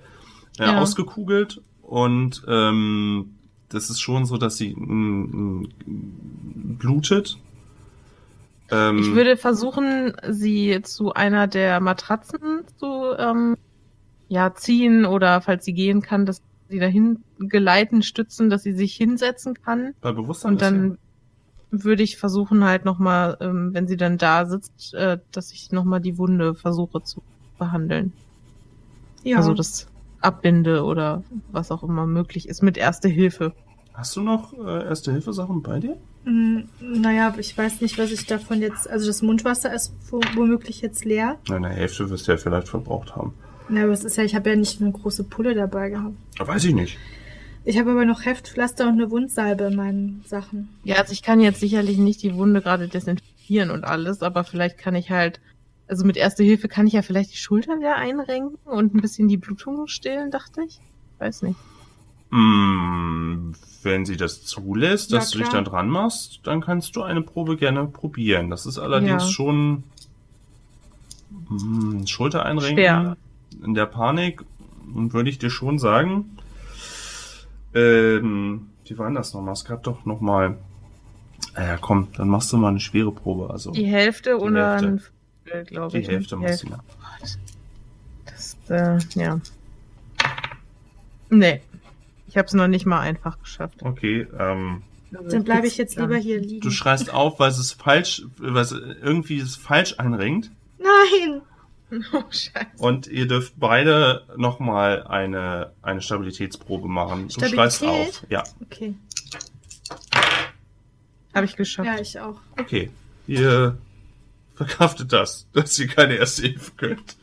[0.59, 0.78] äh, Ja.
[0.80, 3.34] ausgekugelt und ähm,
[3.68, 7.38] das ist schon so, dass sie mm, mm, blutet.
[8.70, 13.57] Ähm, Ich würde versuchen, sie zu einer der Matratzen zu ähm,
[14.28, 16.40] ja, ziehen oder falls sie gehen kann, dass
[16.72, 19.92] sie dahin geleiten, stützen, dass sie sich hinsetzen kann.
[20.00, 20.98] bei Bewusstsein Und dann
[21.70, 26.00] würde ich versuchen halt nochmal, ähm, wenn sie dann da sitzt, äh, dass ich nochmal
[26.00, 27.22] die Wunde versuche zu
[27.58, 28.12] behandeln.
[29.22, 29.86] Ja, Also das
[30.20, 33.44] abbinde oder was auch immer möglich ist mit Erste Hilfe.
[33.44, 33.52] ja-
[33.94, 35.96] Hast du noch äh, Erste-Hilfe-Sachen bei dir?
[36.24, 38.88] Mm, naja, ich weiß nicht, was ich davon jetzt...
[38.88, 41.38] Also das Mundwasser ist wo- womöglich jetzt leer.
[41.48, 43.34] Na, Eine Hälfte wirst du ja vielleicht verbraucht haben.
[43.72, 46.14] Na, aber es ist ja, ich habe ja nicht eine große Pulle dabei gehabt.
[46.38, 46.98] Weiß ich nicht.
[47.64, 50.68] Ich habe aber noch Heftpflaster und eine Wundsalbe in meinen Sachen.
[50.84, 54.76] Ja, also ich kann jetzt sicherlich nicht die Wunde gerade desinfizieren und alles, aber vielleicht
[54.76, 55.40] kann ich halt,
[55.88, 59.28] also mit Erste Hilfe kann ich ja vielleicht die Schultern wieder einrenken und ein bisschen
[59.28, 60.80] die Blutung stillen, dachte ich.
[61.18, 61.56] Weiß nicht.
[62.30, 63.52] Mm,
[63.82, 65.62] wenn sie das zulässt, Ja, dass du dich klar.
[65.62, 68.50] dann dran machst, dann kannst du eine Probe gerne probieren.
[68.50, 69.28] Das ist allerdings Ja.
[69.30, 69.84] schon
[71.48, 73.16] mm, Schulter einrenken Schwer.
[73.64, 74.42] In der Panik.
[74.94, 76.36] Und würde ich dir schon sagen,
[77.74, 79.55] ähm, wie war denn das nochmal?
[79.55, 80.59] Es gab doch nochmal.
[81.57, 83.50] Ja, komm, dann machst du mal eine schwere Probe.
[83.50, 84.86] Also Die Hälfte Die oder Hälfte.
[84.88, 85.03] ein
[85.44, 86.07] Viertel, glaube die ich.
[86.09, 86.14] ne?
[86.14, 86.78] Hälfte machst du ja.
[88.26, 89.40] Das, äh, ja.
[91.30, 91.61] Nee.
[92.28, 93.82] Ich habe es noch nicht mal einfach geschafft.
[93.82, 94.82] Okay, ähm,
[95.14, 96.61] Also Dann bleibe ich jetzt lieber hier liegen.
[96.62, 100.50] du schreist auf, weil es falsch, weil es irgendwie es falsch einrenkt.
[100.78, 101.42] Nein!
[102.12, 102.78] Oh, scheiße.
[102.78, 107.28] Und ihr dürft beide nochmal eine, eine Stabilitätsprobe machen.
[107.28, 108.09] Du schreist Stabilität?
[108.09, 108.26] auf.
[108.30, 108.95] Ja, Okay.
[111.34, 111.86] Habe ich geschafft.
[111.86, 112.40] Ja, ich auch.
[112.59, 112.90] okay.
[113.26, 113.78] Ihr
[114.55, 117.16] verkraftet das, dass ihr keine erste Hilfe könnt.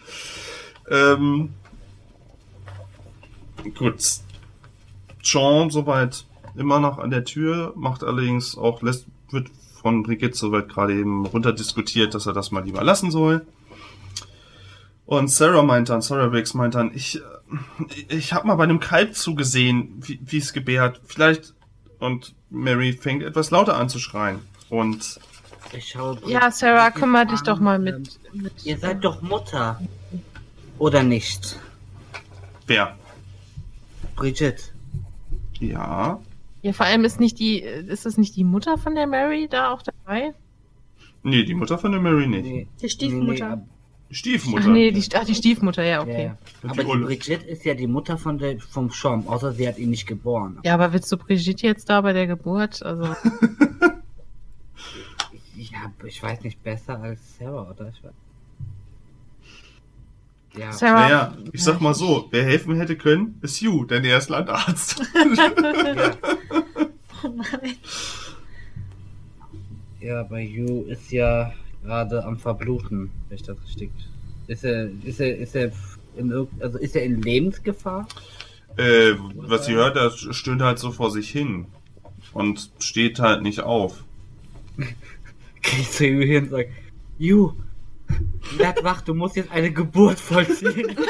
[0.89, 1.53] Ähm,
[3.77, 4.01] gut.
[5.21, 9.49] Sean soweit immer noch an der Tür, macht allerdings auch, lässt wird
[9.81, 13.45] von Brigitte soweit gerade eben runterdiskutiert, dass er das mal lieber lassen soll.
[15.09, 18.79] Und Sarah meint dann, Sarah Briggs meint dann, ich, äh, ich habe mal bei einem
[18.79, 21.01] Kalb zugesehen, wie wie es gebärt.
[21.03, 21.55] Vielleicht
[21.97, 24.41] und Mary fängt etwas lauter an zu schreien.
[24.69, 25.19] Und
[25.75, 28.19] Ich schaue Ja, Sarah, kümmere dich doch mal ähm, mit.
[28.33, 29.81] mit Ihr seid doch Mutter.
[30.77, 31.57] Oder nicht?
[32.67, 32.95] wer?
[34.15, 34.61] Brigitte.
[35.59, 36.19] Ja.
[36.61, 39.71] ja, vor allem ist nicht die, ist es nicht die Mutter von der Mary da
[39.71, 40.35] auch dabei?
[41.23, 42.43] Nee, die Mutter von der Mary nicht.
[42.43, 42.67] Nee.
[42.79, 43.55] Die Stiefmutter.
[43.55, 43.63] Nee,
[44.11, 44.65] Stiefmutter.
[44.67, 46.25] Ach nee, die, ach, die Stiefmutter, ja, okay.
[46.25, 46.37] ja.
[46.69, 47.03] Aber die die.
[47.03, 50.59] Brigitte ist ja die Mutter von der, vom Schom, außer sie hat ihn nicht geboren.
[50.63, 52.81] Ja, aber willst du Brigitte jetzt da bei der Geburt?
[52.81, 53.15] Also,
[55.59, 57.89] Ja, ich weiß nicht, besser als Sarah, oder?
[57.89, 58.13] Ich weiß.
[60.57, 61.01] Ja, Sarah.
[61.01, 64.99] Naja, ich sag mal so, wer helfen hätte können, ist Hugh, denn er ist Landarzt.
[65.35, 65.51] ja,
[67.21, 67.75] Oh nein.
[69.99, 71.53] ja, bei Yu ist ja
[71.83, 73.91] gerade am Verbluten, wenn ich das richtig.
[74.47, 75.71] Ist er, ist er, ist er
[76.17, 78.07] in irgend, also ist er in Lebensgefahr?
[78.79, 81.67] äh, was sie hört, er stöhnt halt so vor sich hin.
[82.31, 84.03] Und steht halt nicht auf.
[85.61, 86.67] Geh zu Yu hin und sag,
[87.17, 87.53] Yu,
[88.55, 90.95] bleib wach, du musst jetzt eine Geburt vollziehen.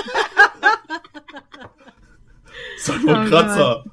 [2.88, 3.84] Ein Oh Kratzer.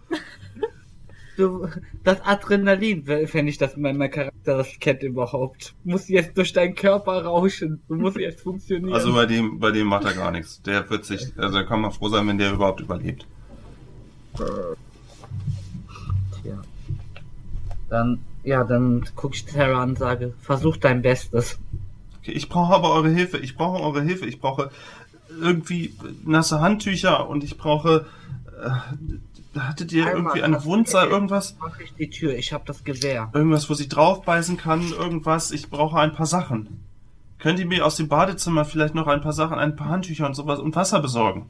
[1.36, 1.68] Du,
[2.02, 6.74] das Adrenalin, wenn ich das mein, mein Charakter das kennt überhaupt, muss jetzt durch deinen
[6.74, 7.82] Körper rauschen.
[7.88, 8.94] Du musst jetzt funktionieren.
[8.94, 10.62] Also bei dem, bei dem macht er gar nichts.
[10.62, 13.26] Der wird sich, also da kann man froh sein, wenn der überhaupt überlebt.
[16.42, 16.62] Tja.
[17.90, 21.58] Dann, ja, dann guck ich Sarah an und sage, versuch dein Bestes.
[22.20, 23.38] Okay, ich brauche aber eure Hilfe.
[23.38, 24.26] Ich brauche eure Hilfe.
[24.26, 24.70] Ich brauche
[25.40, 28.06] irgendwie nasse Handtücher und ich brauche.
[29.56, 31.56] Äh, hattet ihr Einmal, irgendwie eine hast- Wundzeit, irgendwas?
[31.60, 33.30] Mach ich die Tür, ich hab das Gewehr.
[33.34, 35.50] Irgendwas, wo sie draufbeißen kann, irgendwas.
[35.50, 36.84] Ich brauche ein paar Sachen.
[37.38, 40.34] Könnt ihr mir aus dem Badezimmer vielleicht noch ein paar Sachen, ein paar Handtücher und
[40.34, 41.46] sowas und Wasser besorgen?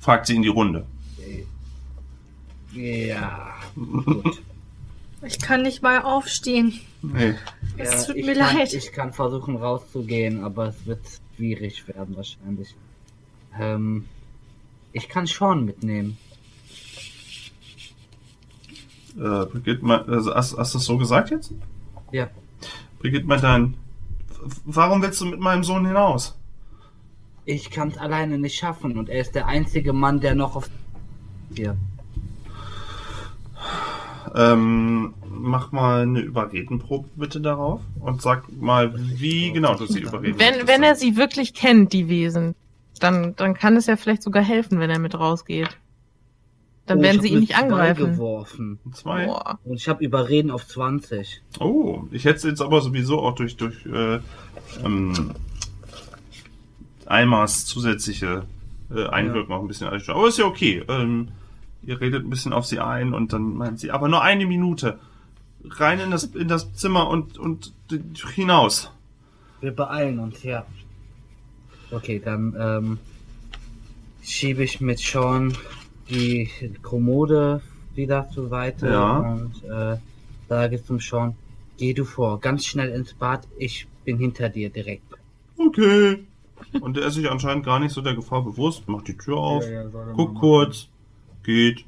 [0.00, 0.86] Fragt sie in die Runde.
[2.72, 4.42] Ja, gut.
[5.24, 6.80] Ich kann nicht mal aufstehen.
[7.00, 7.36] Nee.
[7.76, 8.74] Es ja, tut ich mir kann, leid.
[8.74, 10.98] Ich kann versuchen rauszugehen, aber es wird
[11.36, 12.74] schwierig werden wahrscheinlich.
[13.56, 14.06] Ähm,
[14.92, 16.16] ich kann Sean mitnehmen.
[19.16, 21.52] Äh, Brigitte, mein, also, hast, hast du das so gesagt jetzt?
[22.12, 22.28] Ja.
[22.98, 23.74] Brigitte meint dann,
[24.42, 26.36] "W- warum willst du mit meinem Sohn hinaus?
[27.44, 30.70] Ich kann es alleine nicht schaffen und er ist der einzige Mann, der noch auf
[31.54, 31.76] hier.
[34.34, 40.38] Ähm, mach mal eine Überredenprobe bitte darauf und sag mal, wie genau du sie überreden
[40.38, 42.54] wenn, wenn er sie wirklich kennt, die Wesen,
[43.02, 45.68] dann, dann kann es ja vielleicht sogar helfen, wenn er mit rausgeht.
[46.86, 48.12] Dann Oh, werden sie ihn nicht zwei angreifen.
[48.12, 48.78] Geworfen.
[48.92, 49.26] Zwei.
[49.26, 49.58] Boah.
[49.64, 51.42] Und ich habe Überreden auf 20.
[51.60, 54.18] Oh, ich hätte es jetzt aber sowieso auch durch, durch äh,
[54.84, 55.32] ähm,
[57.06, 58.44] Eimers zusätzliche
[58.94, 60.18] äh, Einwirkung auch ein bisschen einstellen.
[60.18, 60.82] Aber ist ja okay.
[60.88, 61.28] Ähm,
[61.82, 64.98] ihr redet ein bisschen auf sie ein und dann meint sie, aber nur eine Minute.
[65.64, 67.72] Rein in das, in das Zimmer und, und
[68.34, 68.90] hinaus.
[69.60, 70.66] Wir beeilen uns, ja.
[71.92, 72.98] Okay, dann ähm,
[74.22, 75.56] schiebe ich mit Sean
[76.08, 76.48] die
[76.82, 77.60] Kommode
[77.94, 79.18] wieder zur Seite Ja.
[79.18, 79.96] und äh,
[80.48, 81.34] sage zum Sean,
[81.78, 85.04] geh du vor, ganz schnell ins Bad, ich bin hinter dir direkt.
[85.58, 86.24] Okay.
[86.80, 89.64] Und er ist sich anscheinend gar nicht so der Gefahr bewusst, macht die Tür auf,
[89.64, 90.88] Ja, ja, guckt kurz,
[91.42, 91.84] geht,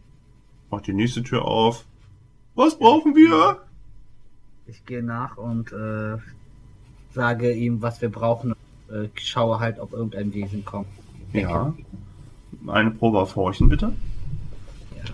[0.71, 1.85] macht die nächste Tür auf.
[2.55, 3.63] Was brauchen wir?
[4.67, 6.17] Ich gehe nach und äh,
[7.13, 8.55] sage ihm, was wir brauchen.
[8.91, 10.89] Äh, schaue halt, ob irgendein Wesen kommt.
[11.33, 11.75] Ja.
[12.67, 13.93] Eine Probe auf Horchen, bitte.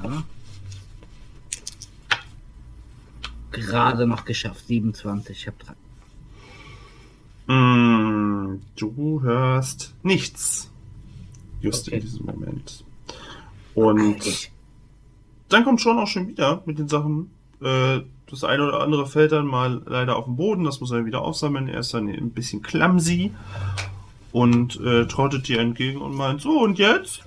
[0.02, 0.22] Ja.
[3.52, 5.36] Gerade noch geschafft, 27.
[5.36, 5.56] Ich habe
[7.46, 7.52] drei.
[7.52, 10.70] Mm, du hörst nichts.
[11.60, 11.96] Just Okay.
[11.96, 12.84] in diesem Moment.
[13.74, 14.50] Und
[15.48, 17.30] dann kommt schon auch schon wieder mit den Sachen.
[17.60, 18.00] Äh,
[18.30, 20.64] das eine oder andere fällt dann mal leider auf den Boden.
[20.64, 21.68] Das muss er wieder aufsammeln.
[21.68, 23.32] Er ist dann ein bisschen clumsy.
[24.32, 27.24] Und äh, trottet dir entgegen und meint, so und jetzt?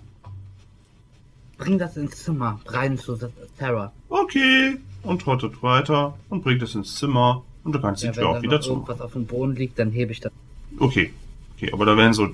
[1.58, 3.18] Bring das ins Zimmer, rein zu
[3.60, 3.92] Sarah.
[4.10, 4.78] Okay.
[5.04, 7.44] Und trottet weiter und bringt es ins Zimmer.
[7.66, 8.72] Und du kannst die Ja, Tür wenn auch wieder zu.
[8.72, 10.32] irgendwas auf dem Boden liegt, dann hebe ich das.
[10.80, 11.12] Okay.
[11.58, 12.30] Okay, aber da wären so,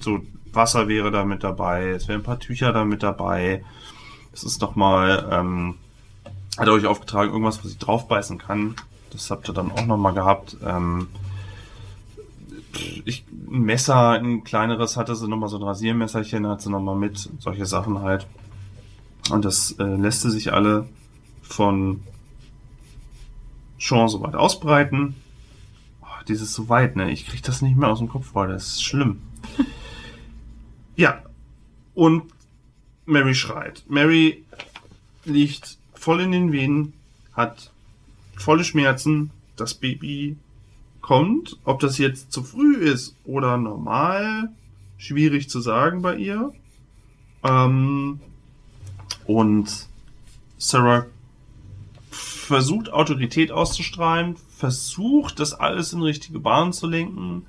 [0.00, 0.20] so
[0.52, 3.64] Wasser wäre da mit dabei, es wären ein paar Tücher da mit dabei.
[4.32, 5.74] Es ist nochmal, ähm,
[6.56, 8.76] hat er euch aufgetragen, irgendwas, was ich draufbeißen kann.
[9.10, 10.56] Das habt ihr dann auch nochmal gehabt.
[10.64, 11.08] Ähm,
[13.04, 17.30] ich, ein Messer, ein kleineres hatte sie nochmal, so ein Rasiermesserchen hat sie nochmal mit,
[17.38, 18.26] solche Sachen halt.
[19.30, 20.88] Und das äh, lässt sie sich alle
[21.42, 22.02] von
[23.78, 25.14] Sean soweit ausbreiten.
[26.02, 27.10] Oh, dieses so weit, ne?
[27.10, 29.20] Ich krieg das nicht mehr aus dem Kopf vor, das ist schlimm.
[30.96, 31.22] ja.
[31.94, 32.24] Und
[33.06, 33.84] Mary schreit.
[33.88, 34.44] Mary
[35.24, 36.92] liegt voll in den Venen,
[37.32, 37.72] hat
[38.36, 39.32] volle Schmerzen.
[39.56, 40.36] Das Baby
[41.00, 41.58] kommt.
[41.64, 44.50] Ob das jetzt zu früh ist oder normal,
[44.98, 46.52] schwierig zu sagen bei ihr.
[47.42, 48.20] Ähm,
[49.24, 49.88] und
[50.58, 51.06] Sarah
[52.12, 57.46] versucht Autorität auszustrahlen, versucht das alles in richtige Bahn zu lenken,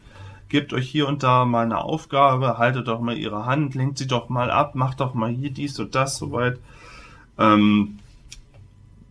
[0.49, 4.07] gebt euch hier und da mal eine Aufgabe, haltet doch mal ihre Hand, lenkt sie
[4.07, 6.59] doch mal ab, macht doch mal hier dies und das soweit.
[7.37, 7.99] Ähm,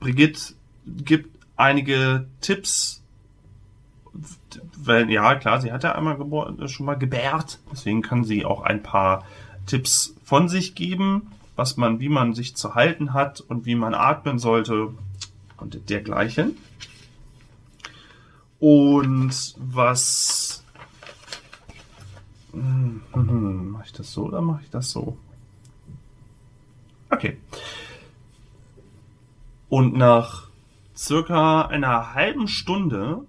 [0.06, 0.54] Brigitte
[0.86, 3.02] gibt einige Tipps,
[4.76, 6.16] weil, ja, klar, sie hat ja einmal
[6.68, 9.24] schon mal gebärt, deswegen kann sie auch ein paar
[9.66, 13.94] Tipps von sich geben, was man, wie man sich zu halten hat und wie man
[13.94, 14.94] atmen sollte
[15.56, 16.56] und dergleichen.
[18.60, 20.62] Und was
[22.52, 25.18] hm, hm, mache ich das so oder mache ich das so?
[27.10, 27.38] Okay.
[29.68, 30.48] Und nach
[30.96, 33.22] circa einer halben Stunde,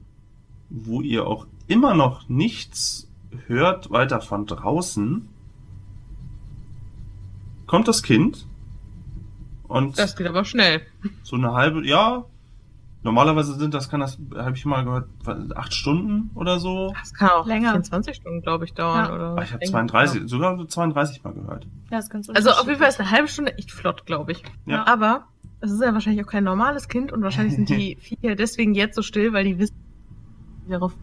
[0.69, 3.07] wo ihr auch immer noch nichts
[3.47, 5.27] hört weiter von draußen,
[7.65, 8.47] kommt das Kind
[9.67, 10.81] und das geht aber schnell.
[11.23, 12.23] So eine halbe, ja.
[13.03, 15.07] Normalerweise sind das, kann das, habe ich mal gehört,
[15.55, 16.93] acht Stunden oder so.
[16.99, 17.71] Das kann auch länger.
[17.71, 19.05] 24 Stunden, glaube ich, dauern.
[19.05, 19.13] Ja.
[19.13, 20.27] Oder ah, ich habe 32, ja.
[20.27, 21.67] sogar 32 mal gehört.
[21.91, 24.43] Ja, ist ganz Also auf jeden Fall ist eine halbe Stunde echt flott, glaube ich.
[24.65, 24.85] Ja.
[24.87, 25.25] Aber
[25.59, 28.95] es ist ja wahrscheinlich auch kein normales Kind und wahrscheinlich sind die Viecher deswegen jetzt
[28.95, 29.75] so still, weil die wissen,
[30.67, 30.93] darauf.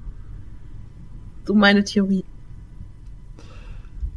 [1.45, 2.25] So meine Theorie.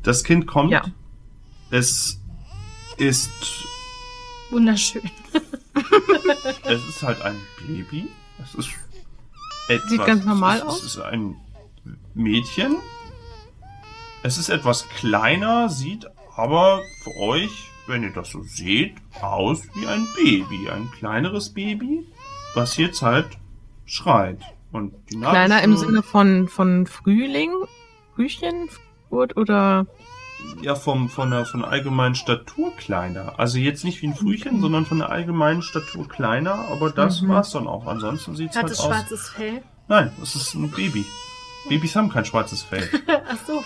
[0.03, 0.71] Das Kind kommt.
[0.71, 0.85] Ja.
[1.69, 2.21] Es
[2.97, 3.29] ist
[4.49, 5.01] wunderschön.
[6.63, 7.35] es ist halt ein
[7.67, 8.07] Baby.
[8.41, 8.69] Es ist
[9.67, 10.77] etwas, Sieht ganz normal es ist, aus.
[10.83, 11.35] Es ist ein
[12.13, 12.77] Mädchen.
[14.23, 19.87] Es ist etwas kleiner, sieht aber für euch, wenn ihr das so seht, aus wie
[19.87, 20.69] ein Baby.
[20.69, 22.05] Ein kleineres Baby,
[22.53, 23.27] was jetzt halt
[23.85, 24.41] schreit.
[24.71, 27.51] Und die Kleiner im Sinne von, von Frühling?
[28.15, 28.69] Frühchen?
[29.09, 29.87] Oder?
[30.61, 33.33] ja vom, von, der, von der allgemeinen Statur kleiner.
[33.37, 34.61] Also jetzt nicht wie ein Frühchen, okay.
[34.61, 37.29] sondern von der allgemeinen Statur kleiner, aber das mhm.
[37.29, 37.87] war's dann auch.
[37.87, 39.61] Ansonsten sieht's Hat halt es schwarzes Fell?
[39.87, 41.05] Nein, es ist ein Baby.
[41.67, 42.89] Babys haben kein schwarzes Fell.
[43.07, 43.63] Ach so.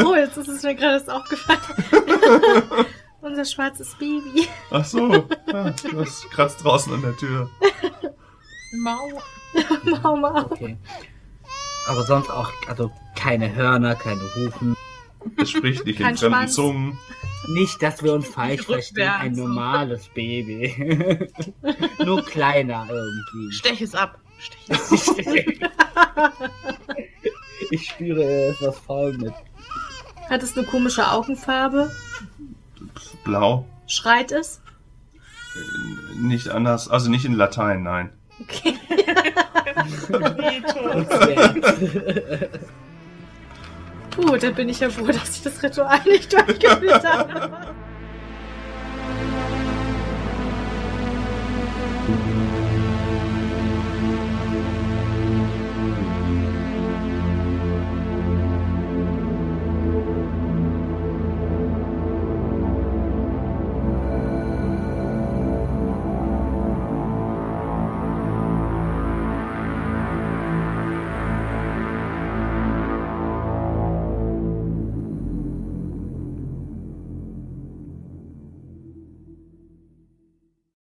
[0.04, 1.60] oh, jetzt ist es mir gerade erst aufgefallen.
[3.20, 4.48] Unser schwarzes Baby.
[4.70, 5.26] Ach so.
[5.46, 7.50] Ja, das kratzt draußen an der Tür.
[8.72, 9.22] Mau.
[10.02, 10.44] Mau, mau.
[10.44, 10.76] Okay.
[11.88, 14.76] Aber sonst auch, also keine Hörner, keine Hufen.
[15.36, 16.98] Es spricht nicht in fremden Zungen.
[17.48, 21.28] Nicht, dass wir uns falsch verstehen, ein normales Baby.
[22.04, 23.52] Nur kleiner irgendwie.
[23.52, 24.18] Stech es ab.
[27.70, 29.32] Ich spüre etwas faul mit.
[30.28, 31.90] Hat es eine komische Augenfarbe?
[33.24, 33.66] Blau.
[33.86, 34.60] Schreit es?
[36.16, 38.10] Nicht anders, also nicht in Latein, nein.
[38.40, 38.74] Okay.
[44.16, 47.74] Gut, dann bin ich ja froh, dass ich das Ritual nicht durchgeführt habe.